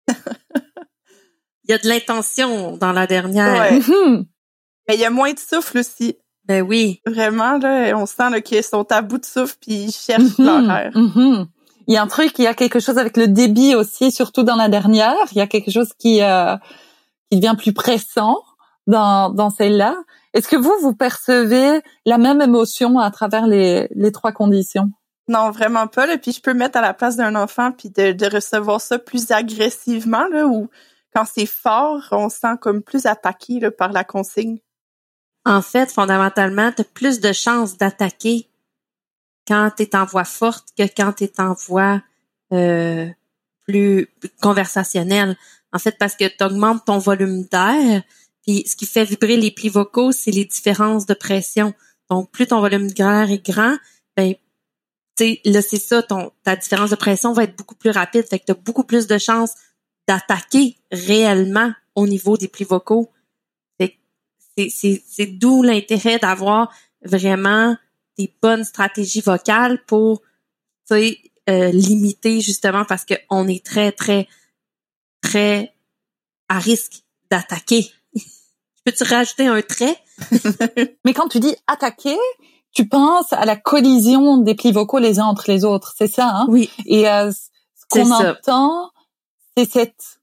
[1.64, 3.72] il y a de l'intention dans la dernière.
[3.72, 3.80] Ouais.
[4.88, 6.18] Mais il y a moins de souffle aussi.
[6.44, 7.00] Ben oui.
[7.06, 10.92] Vraiment, là, on sent qu'ils sont à bout de souffle puis ils cherchent leur air.
[11.88, 14.42] Il y a un truc, il y a quelque chose avec le débit aussi, surtout
[14.42, 15.16] dans la dernière.
[15.32, 16.56] Il y a quelque chose qui, euh,
[17.30, 18.36] qui devient plus pressant
[18.86, 19.96] dans, dans celle-là.
[20.34, 24.90] Est-ce que vous, vous percevez la même émotion à travers les, les trois conditions?
[25.28, 26.06] Non, vraiment pas.
[26.06, 26.18] Là.
[26.18, 29.30] Puis je peux mettre à la place d'un enfant puis de, de, recevoir ça plus
[29.30, 30.68] agressivement, là, ou
[31.14, 34.58] quand c'est fort, on se sent comme plus attaqué là, par la consigne.
[35.44, 38.48] En fait, fondamentalement, tu as plus de chances d'attaquer
[39.46, 42.00] quand tu es en voix forte que quand tu es en voix
[42.52, 43.08] euh,
[43.66, 44.08] plus
[44.40, 45.36] conversationnelle.
[45.72, 48.02] En fait, parce que tu augmentes ton volume d'air,
[48.46, 51.74] ce qui fait vibrer les plis vocaux, c'est les différences de pression.
[52.10, 53.76] Donc, plus ton volume d'air est grand,
[54.16, 54.34] ben,
[55.44, 58.26] là, c'est ça, ton, ta différence de pression va être beaucoup plus rapide.
[58.26, 59.54] Fait que tu as beaucoup plus de chances
[60.08, 63.10] d'attaquer réellement au niveau des plis vocaux.
[64.56, 67.76] C'est d'où l'intérêt d'avoir vraiment
[68.18, 70.20] des bonnes stratégies vocales pour,
[70.90, 71.16] tu
[71.48, 74.28] euh, limiter justement parce qu'on est très, très,
[75.22, 75.74] très
[76.48, 77.90] à risque d'attaquer
[78.84, 79.96] Peux-tu rajouter un trait?
[81.04, 82.16] Mais quand tu dis attaquer,
[82.72, 86.28] tu penses à la collision des plis vocaux les uns entre les autres, c'est ça,
[86.28, 86.46] hein?
[86.48, 86.70] Oui.
[86.86, 88.90] Et euh, ce qu'on entend,
[89.56, 90.20] c'est cette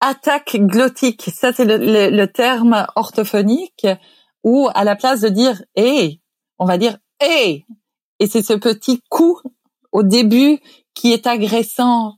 [0.00, 1.30] attaque glottique.
[1.34, 3.86] Ça, c'est le, le, terme orthophonique
[4.44, 6.20] où, à la place de dire hey,
[6.58, 7.64] on va dire hey.
[8.20, 9.40] Et c'est ce petit coup
[9.92, 10.58] au début
[10.94, 12.14] qui est agressant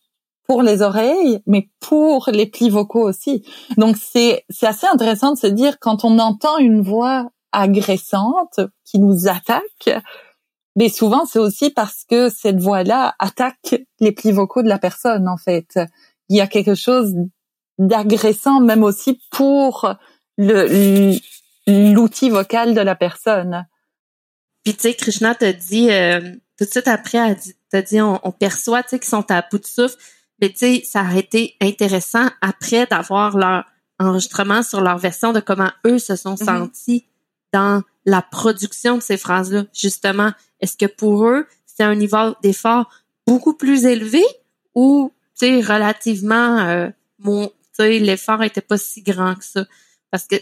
[0.47, 3.45] pour les oreilles, mais pour les plis vocaux aussi.
[3.77, 8.99] Donc c'est c'est assez intéressant de se dire quand on entend une voix agressante qui
[8.99, 10.03] nous attaque,
[10.77, 15.29] mais souvent c'est aussi parce que cette voix-là attaque les plis vocaux de la personne
[15.29, 15.79] en fait.
[16.29, 17.15] Il y a quelque chose
[17.79, 19.95] d'agressant même aussi pour
[20.37, 21.17] le
[21.67, 23.67] l'outil vocal de la personne.
[24.65, 26.21] Puis tu sais, Krishna t'a dit euh,
[26.57, 27.37] tout de suite après,
[27.71, 29.97] t'a dit on, on perçoit tu sais qu'ils sont à bout de souffle,
[30.41, 33.65] mais tu sais ça aurait été intéressant après d'avoir leur
[33.99, 36.45] enregistrement sur leur version de comment eux se sont mm-hmm.
[36.45, 37.07] sentis
[37.53, 39.65] dans la production de ces phrases-là.
[39.73, 42.91] Justement, est-ce que pour eux c'est un niveau d'effort
[43.27, 44.25] beaucoup plus élevé
[44.75, 49.65] ou tu sais relativement euh, mon tu sais l'effort était pas si grand que ça?
[50.11, 50.37] Parce que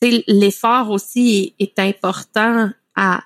[0.00, 3.22] l'effort aussi est, important à,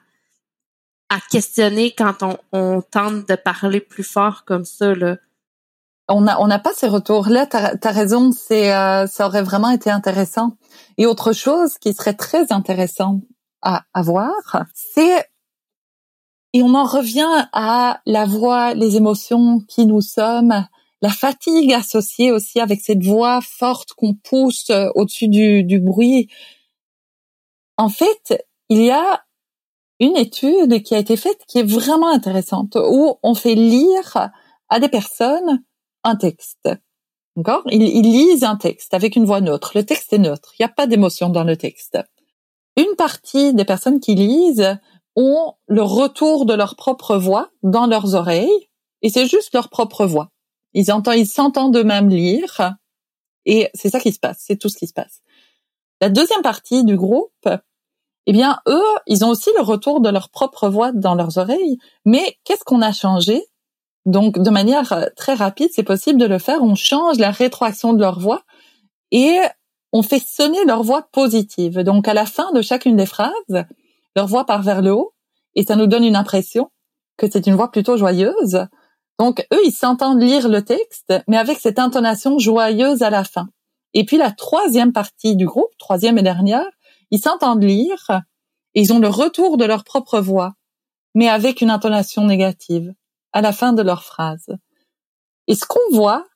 [1.09, 4.94] à questionner quand on, on, tente de parler plus fort comme ça.
[4.94, 5.16] Là.
[6.09, 7.47] On n'a on a pas ces retours-là.
[7.47, 10.57] Tu as, raison, c'est euh, ça aurait vraiment été intéressant.
[10.99, 13.21] Et autre chose qui serait très intéressant
[13.62, 15.27] à, à voir, c'est
[16.55, 20.67] et on en revient à la voix, les émotions qui nous sommes,
[21.01, 26.29] la fatigue associée aussi avec cette voix forte qu'on pousse euh, au-dessus du, du bruit.
[27.79, 29.25] En fait, il y a
[29.99, 34.31] une étude qui a été faite qui est vraiment intéressante où on fait lire
[34.69, 35.62] à des personnes
[36.05, 36.69] un texte.
[37.37, 37.62] D'accord?
[37.71, 39.73] Ils, ils, lisent un texte avec une voix neutre.
[39.75, 40.53] Le texte est neutre.
[40.59, 41.99] Il n'y a pas d'émotion dans le texte.
[42.77, 44.79] Une partie des personnes qui lisent
[45.17, 48.69] ont le retour de leur propre voix dans leurs oreilles
[49.03, 50.31] et c'est juste leur propre voix.
[50.75, 52.75] Ils entendent, ils s'entendent eux-mêmes lire
[53.45, 54.38] et c'est ça qui se passe.
[54.41, 55.21] C'est tout ce qui se passe.
[56.01, 57.49] La deuxième partie du groupe
[58.27, 61.79] eh bien, eux, ils ont aussi le retour de leur propre voix dans leurs oreilles.
[62.05, 63.43] Mais qu'est-ce qu'on a changé?
[64.07, 66.62] Donc, de manière euh, très rapide, c'est possible de le faire.
[66.62, 68.43] On change la rétroaction de leur voix
[69.11, 69.38] et
[69.93, 71.79] on fait sonner leur voix positive.
[71.81, 73.33] Donc, à la fin de chacune des phrases,
[74.17, 75.15] leur voix part vers le haut
[75.55, 76.71] et ça nous donne une impression
[77.17, 78.67] que c'est une voix plutôt joyeuse.
[79.19, 83.49] Donc, eux, ils s'entendent lire le texte, mais avec cette intonation joyeuse à la fin.
[83.95, 86.67] Et puis, la troisième partie du groupe, troisième et dernière,
[87.11, 88.23] ils s'entendent lire
[88.75, 90.55] et ils ont le retour de leur propre voix,
[91.15, 92.95] mais avec une intonation négative
[93.33, 94.49] à la fin de leur phrase.
[95.47, 96.27] Et ce qu'on voit,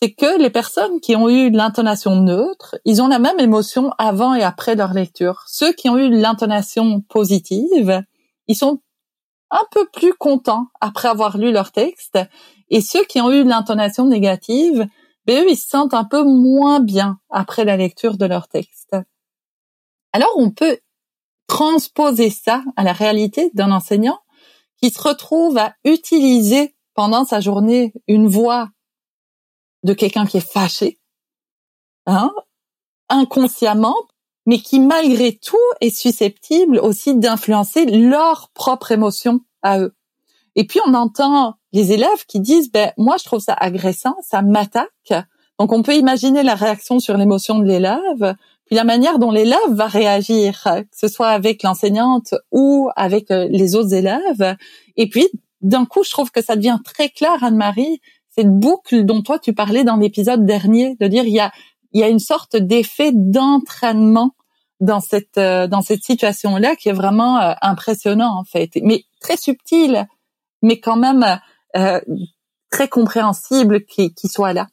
[0.00, 4.34] c'est que les personnes qui ont eu l'intonation neutre, ils ont la même émotion avant
[4.34, 5.44] et après leur lecture.
[5.46, 8.02] Ceux qui ont eu l'intonation positive,
[8.46, 8.80] ils sont
[9.50, 12.18] un peu plus contents après avoir lu leur texte.
[12.68, 14.86] Et ceux qui ont eu l'intonation négative,
[15.24, 18.96] ben eux, ils se sentent un peu moins bien après la lecture de leur texte.
[20.12, 20.78] Alors on peut
[21.46, 24.18] transposer ça à la réalité d'un enseignant
[24.80, 28.68] qui se retrouve à utiliser pendant sa journée une voix
[29.82, 30.98] de quelqu'un qui est fâché,
[32.06, 32.32] hein,
[33.08, 33.96] inconsciemment,
[34.46, 39.94] mais qui malgré tout est susceptible aussi d'influencer leur propre émotion à eux.
[40.54, 44.42] Et puis on entend les élèves qui disent ben moi je trouve ça agressant, ça
[44.42, 45.12] m'attaque.
[45.58, 49.70] Donc on peut imaginer la réaction sur l'émotion de l'élève puis la manière dont l'élève
[49.70, 54.56] va réagir, que ce soit avec l'enseignante ou avec euh, les autres élèves.
[54.96, 55.26] Et puis,
[55.60, 59.54] d'un coup, je trouve que ça devient très clair, Anne-Marie, cette boucle dont toi tu
[59.54, 61.52] parlais dans l'épisode dernier, de dire il y a,
[61.92, 64.32] il y a une sorte d'effet d'entraînement
[64.80, 69.36] dans cette euh, dans cette situation-là qui est vraiment euh, impressionnant en fait, mais très
[69.36, 70.06] subtil,
[70.60, 71.24] mais quand même
[72.70, 74.66] très compréhensible qu'il soit là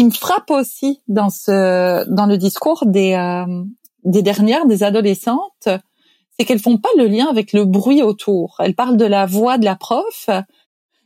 [0.00, 3.64] qui me frappe aussi dans ce dans le discours des euh,
[4.04, 8.56] des dernières des adolescentes, c'est qu'elles font pas le lien avec le bruit autour.
[8.60, 10.30] Elles parlent de la voix de la prof.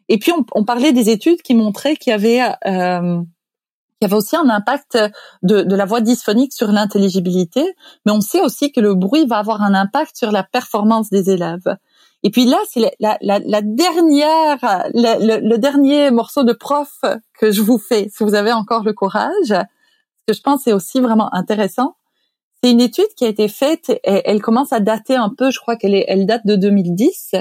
[0.09, 3.21] Et puis on, on parlait des études qui montraient qu'il y avait euh,
[4.05, 4.99] qu'il y avait aussi un impact
[5.43, 7.75] de, de la voix dysphonique sur l'intelligibilité,
[8.07, 11.31] mais on sait aussi que le bruit va avoir un impact sur la performance des
[11.31, 11.77] élèves.
[12.25, 14.59] Et puis là, c'est la, la, la, dernière,
[14.95, 17.01] le, dernier morceau de prof
[17.39, 19.49] que je vous fais, si vous avez encore le courage.
[19.49, 21.97] Ce que je pense c'est aussi vraiment intéressant.
[22.63, 25.61] C'est une étude qui a été faite, et elle commence à dater un peu, je
[25.61, 27.35] crois qu'elle elle date de 2010.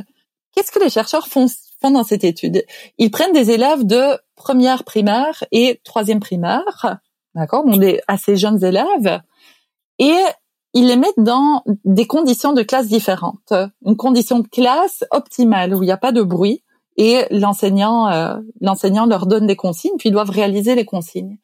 [0.54, 1.48] Qu'est-ce que les chercheurs font,
[1.84, 2.66] font dans cette étude
[2.98, 7.00] Ils prennent des élèves de première primaire et troisième primaire,
[7.36, 9.22] d'accord, bon, des assez jeunes élèves,
[10.00, 10.20] et
[10.74, 13.54] ils les mettent dans des conditions de classe différentes.
[13.86, 16.64] Une condition de classe optimale où il n'y a pas de bruit
[16.98, 21.38] et l'enseignant euh, l'enseignant leur donne des consignes puis ils doivent réaliser les consignes.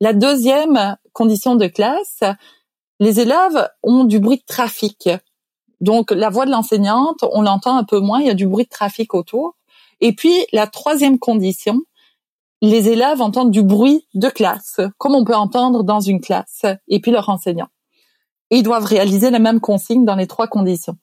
[0.00, 2.22] La deuxième condition de classe,
[3.00, 5.08] les élèves ont du bruit de trafic.
[5.80, 8.64] Donc la voix de l'enseignante, on l'entend un peu moins, il y a du bruit
[8.64, 9.55] de trafic autour.
[10.00, 11.80] Et puis, la troisième condition,
[12.62, 17.00] les élèves entendent du bruit de classe, comme on peut entendre dans une classe, et
[17.00, 17.68] puis leur enseignant.
[18.50, 20.96] ils doivent réaliser la même consigne dans les trois conditions.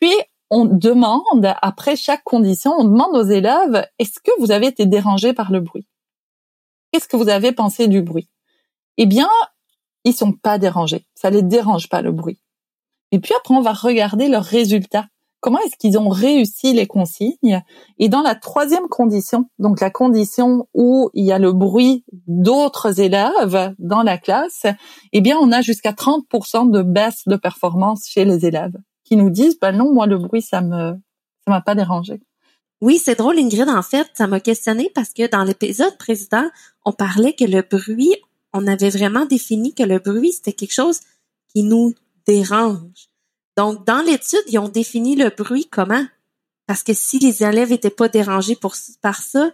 [0.00, 0.12] Puis,
[0.50, 5.32] on demande, après chaque condition, on demande aux élèves, est-ce que vous avez été dérangé
[5.32, 5.86] par le bruit?
[6.92, 8.28] Qu'est-ce que vous avez pensé du bruit?
[8.96, 9.28] Eh bien,
[10.04, 11.06] ils sont pas dérangés.
[11.14, 12.38] Ça les dérange pas le bruit.
[13.10, 15.06] Et puis après, on va regarder leurs résultats.
[15.44, 17.62] Comment est-ce qu'ils ont réussi les consignes?
[17.98, 22.98] Et dans la troisième condition, donc la condition où il y a le bruit d'autres
[22.98, 24.64] élèves dans la classe,
[25.12, 28.72] eh bien, on a jusqu'à 30% de baisse de performance chez les élèves
[29.04, 30.94] qui nous disent, ben non, moi, le bruit, ça me,
[31.44, 32.22] ça m'a pas dérangé.
[32.80, 33.68] Oui, c'est drôle, Ingrid.
[33.68, 36.48] En fait, ça m'a questionné parce que dans l'épisode précédent,
[36.86, 38.16] on parlait que le bruit,
[38.54, 41.00] on avait vraiment défini que le bruit, c'était quelque chose
[41.52, 41.92] qui nous
[42.26, 43.10] dérange.
[43.56, 46.04] Donc, dans l'étude, ils ont défini le bruit comment?
[46.66, 49.50] Parce que si les élèves étaient pas dérangés pour, par ça,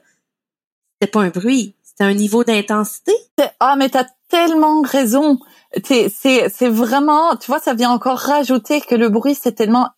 [0.92, 3.12] c'était pas un bruit, c'était un niveau d'intensité.
[3.58, 5.38] Ah, mais t'as tellement raison.
[5.84, 9.88] C'est, c'est, vraiment, tu vois, ça vient encore rajouter que le bruit, c'est tellement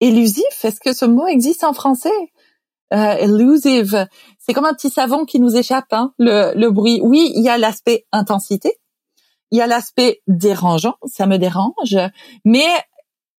[0.00, 0.64] élusif.
[0.64, 2.10] Est-ce que ce mot existe en français?
[2.92, 4.06] Euh, elusive.
[4.38, 7.00] C'est comme un petit savon qui nous échappe, hein, le, le bruit.
[7.02, 8.78] Oui, il y a l'aspect intensité.
[9.50, 11.98] Il y a l'aspect dérangeant, ça me dérange,
[12.44, 12.66] mais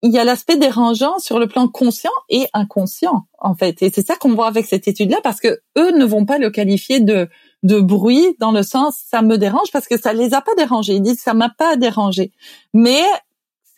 [0.02, 3.82] il y a l'aspect dérangeant sur le plan conscient et inconscient en fait.
[3.82, 6.38] Et c'est ça qu'on voit avec cette étude là parce que eux ne vont pas
[6.38, 7.28] le qualifier de
[7.62, 10.94] de bruit dans le sens ça me dérange parce que ça les a pas dérangés.
[10.94, 12.32] Ils disent ça m'a pas dérangé.
[12.74, 13.02] Mais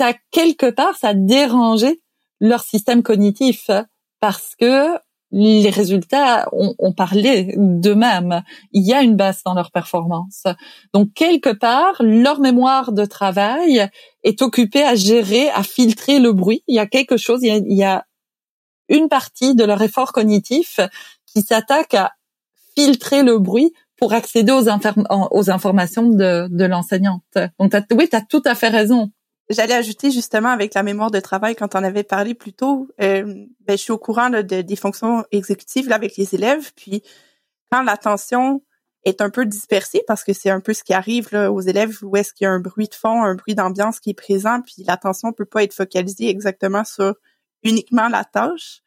[0.00, 2.00] ça quelque part ça a dérangé
[2.40, 3.70] leur système cognitif
[4.20, 4.98] parce que
[5.36, 8.42] les résultats ont, parlé d'eux-mêmes.
[8.72, 10.44] Il y a une baisse dans leur performance.
[10.92, 13.88] Donc quelque part, leur mémoire de travail
[14.22, 16.62] est occupée à gérer, à filtrer le bruit.
[16.68, 18.04] Il y a quelque chose, il y a,
[18.88, 20.78] une partie de leur effort cognitif
[21.26, 22.12] qui s'attaque à
[22.76, 24.68] filtrer le bruit pour accéder aux,
[25.30, 27.38] aux informations de, de l'enseignante.
[27.58, 29.10] Donc oui, tu as tout à fait raison.
[29.50, 33.24] J'allais ajouter justement avec la mémoire de travail quand on avait parlé plus tôt, euh,
[33.60, 36.72] ben, je suis au courant de, des fonctions exécutives là, avec les élèves.
[36.74, 37.02] Puis
[37.70, 38.62] quand l'attention
[39.04, 41.98] est un peu dispersée, parce que c'est un peu ce qui arrive là, aux élèves,
[42.02, 44.62] où est-ce qu'il y a un bruit de fond, un bruit d'ambiance qui est présent,
[44.62, 47.14] puis l'attention peut pas être focalisée exactement sur
[47.62, 48.80] uniquement la tâche.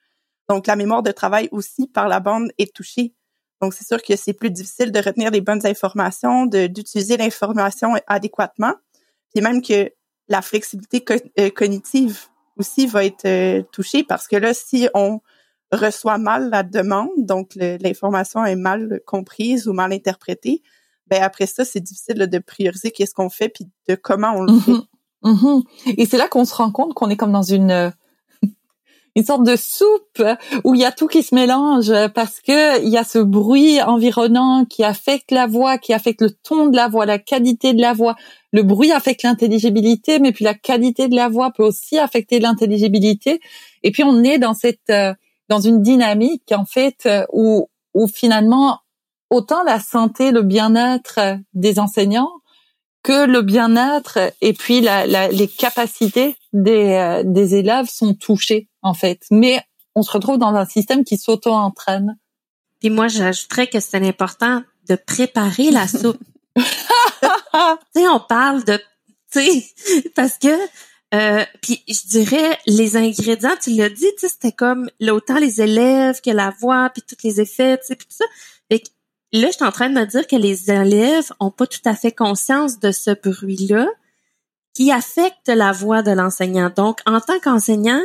[0.49, 3.13] Donc la mémoire de travail aussi par la bande est touchée.
[3.61, 8.73] Donc c'est sûr que c'est plus difficile de retenir les bonnes informations, d'utiliser l'information adéquatement.
[9.33, 9.91] Puis même que
[10.29, 11.03] la flexibilité
[11.39, 12.25] euh, cognitive
[12.57, 15.21] aussi va être euh, touchée parce que là, si on
[15.71, 20.63] reçoit mal la demande, donc l'information est mal comprise ou mal interprétée,
[21.07, 24.53] ben après ça, c'est difficile de prioriser qu'est-ce qu'on fait puis de comment on le
[24.53, 24.61] mm-hmm.
[24.61, 24.87] fait.
[25.23, 25.63] Mm-hmm.
[25.97, 27.89] Et c'est là qu'on se rend compte qu'on est comme dans une euh,
[29.17, 30.23] une sorte de soupe
[30.63, 33.81] où il y a tout qui se mélange parce que il y a ce bruit
[33.81, 37.81] environnant qui affecte la voix, qui affecte le ton de la voix, la qualité de
[37.81, 38.15] la voix.
[38.51, 43.41] Le bruit affecte l'intelligibilité, mais puis la qualité de la voix peut aussi affecter l'intelligibilité.
[43.81, 45.15] Et puis on est dans cette euh,
[45.49, 48.81] dans une dynamique en fait où où finalement
[49.31, 52.29] autant la santé, le bien-être des enseignants
[53.07, 58.93] que le bien-être et puis la, les capacités des, euh, des élèves sont touchés en
[58.93, 59.21] fait.
[59.31, 59.61] Mais
[59.95, 62.17] on se retrouve dans un système qui s'auto-entraîne.
[62.79, 66.19] Puis moi, j'ajouterais que c'est important de préparer la soupe.
[66.55, 66.63] tu
[67.95, 68.77] sais, on parle de,
[69.31, 69.65] tu sais,
[70.15, 70.55] parce que,
[71.13, 75.61] euh, puis je dirais les ingrédients, tu l'as dit, tu sais, c'était comme autant les
[75.61, 78.25] élèves que la voix, puis tous les effets, tu sais, puis tout ça.
[78.69, 78.89] Fait que
[79.33, 81.95] là, je suis en train de me dire que les élèves ont pas tout à
[81.95, 83.87] fait conscience de ce bruit-là
[84.73, 86.71] qui affecte la voix de l'enseignant.
[86.75, 88.01] Donc, en tant qu'enseignant,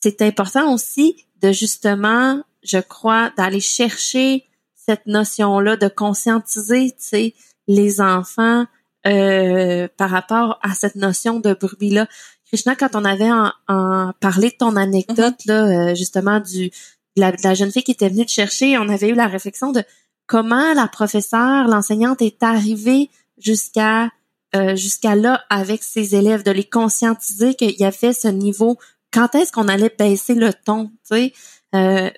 [0.00, 4.44] c'est important aussi de justement, je crois, d'aller chercher
[4.74, 7.34] cette notion-là, de conscientiser, tu sais,
[7.68, 8.66] les enfants
[9.06, 12.06] euh, par rapport à cette notion de bruit-là.
[12.46, 13.30] Krishna, quand on avait
[13.68, 15.48] en, parlé de ton anecdote, mm-hmm.
[15.48, 16.70] là, euh, justement, du
[17.16, 19.82] de la, jeune fille qui était venue te chercher, on avait eu la réflexion de
[20.26, 24.10] comment la professeure, l'enseignante est arrivée jusqu'à
[24.54, 28.78] euh, jusqu'à là avec ses élèves, de les conscientiser qu'il y avait ce niveau
[29.12, 31.32] quand est-ce qu'on allait baisser le ton, tu sais?
[31.74, 32.10] Euh,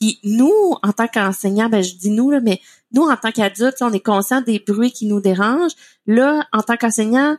[0.00, 2.60] puis nous, en tant qu'enseignants, ben je dis nous là, mais
[2.92, 5.76] nous en tant qu'adultes, on est conscient des bruits qui nous dérangent.
[6.06, 7.36] Là, en tant qu'enseignant,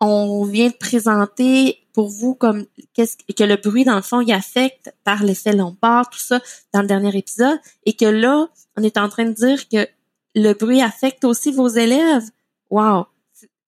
[0.00, 2.64] on vient de présenter pour vous comme
[2.94, 6.40] qu'est-ce que le bruit dans le fond il affecte par l'effet lombard, tout ça
[6.72, 9.86] dans le dernier épisode, et que là, on est en train de dire que
[10.34, 12.24] le bruit affecte aussi vos élèves.
[12.70, 13.06] Wow.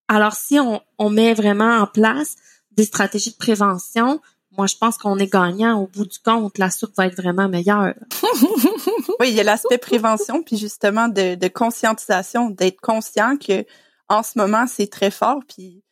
[0.07, 2.37] Alors si on met vraiment en place
[2.71, 4.19] des stratégies de prévention,
[4.57, 5.79] moi, je pense qu'on est gagnant.
[5.79, 7.93] Au bout du compte, la soupe va être vraiment meilleure.
[9.19, 13.65] oui, il y a l'aspect prévention, puis justement de, de conscientisation, d'être conscient que
[14.09, 15.83] en ce moment, c'est très fort, puis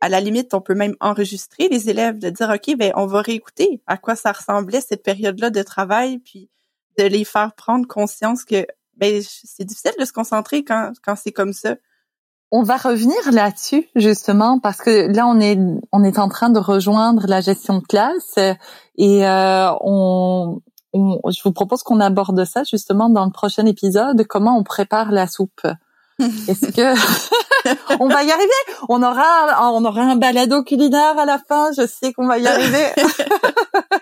[0.00, 3.20] à la limite, on peut même enregistrer les élèves, de dire, OK, ben, on va
[3.20, 6.50] réécouter à quoi ça ressemblait cette période-là de travail, puis
[6.98, 8.66] de les faire prendre conscience que
[8.96, 11.76] ben, c'est difficile de se concentrer quand, quand c'est comme ça.
[12.50, 15.58] On va revenir là-dessus justement parce que là on est
[15.92, 18.38] on est en train de rejoindre la gestion de classe
[18.96, 20.60] et euh, on,
[20.94, 25.12] on, je vous propose qu'on aborde ça justement dans le prochain épisode comment on prépare
[25.12, 25.66] la soupe.
[26.18, 26.94] Est-ce que
[28.00, 28.50] on va y arriver?
[28.88, 31.70] On aura on aura un balado culinaire à la fin.
[31.76, 32.86] Je sais qu'on va y arriver.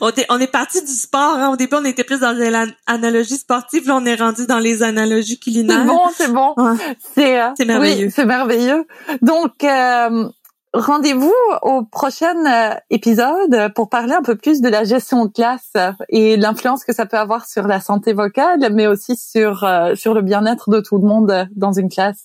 [0.00, 1.34] on, est, on est parti du sport.
[1.36, 1.50] Hein.
[1.50, 3.86] Au début, on était plus dans l'analogie sportive.
[3.86, 5.84] Là, on est rendu dans les analogies culinaires.
[6.14, 6.78] C'est bon, c'est bon.
[7.14, 8.06] C'est euh, merveilleux.
[8.06, 8.86] Oui, c'est merveilleux.
[9.22, 10.28] Donc, euh,
[10.72, 15.72] rendez-vous au prochain euh, épisode pour parler un peu plus de la gestion de classe
[16.08, 20.22] et l'influence que ça peut avoir sur la santé vocale, mais aussi sur sur le
[20.22, 22.24] bien-être de tout le monde dans une classe.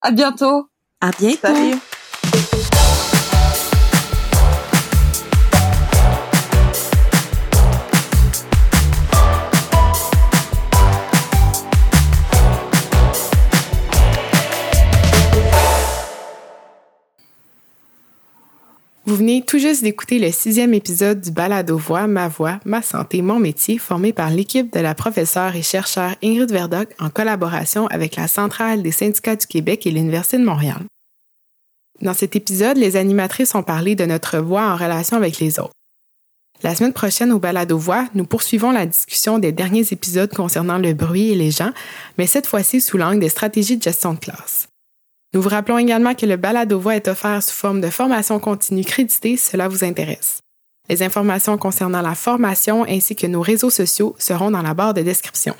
[0.00, 0.68] À bientôt.
[1.00, 1.78] À bientôt.
[19.08, 23.22] Vous venez tout juste d'écouter le sixième épisode du Balado Voix, Ma Voix, Ma Santé,
[23.22, 28.16] Mon Métier, formé par l'équipe de la professeure et chercheure Ingrid Verdoc en collaboration avec
[28.16, 30.82] la Centrale des syndicats du Québec et l'Université de Montréal.
[32.02, 35.72] Dans cet épisode, les animatrices ont parlé de notre voix en relation avec les autres.
[36.62, 40.92] La semaine prochaine au Balado Voix, nous poursuivons la discussion des derniers épisodes concernant le
[40.92, 41.72] bruit et les gens,
[42.18, 44.68] mais cette fois-ci sous l'angle des stratégies de gestion de classe.
[45.34, 48.84] Nous vous rappelons également que le balado voix est offert sous forme de formation continue
[48.84, 50.40] créditée si cela vous intéresse.
[50.88, 55.02] Les informations concernant la formation ainsi que nos réseaux sociaux seront dans la barre de
[55.02, 55.54] description.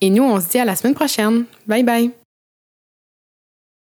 [0.00, 1.44] Et nous, on se dit à la semaine prochaine.
[1.66, 2.19] Bye bye!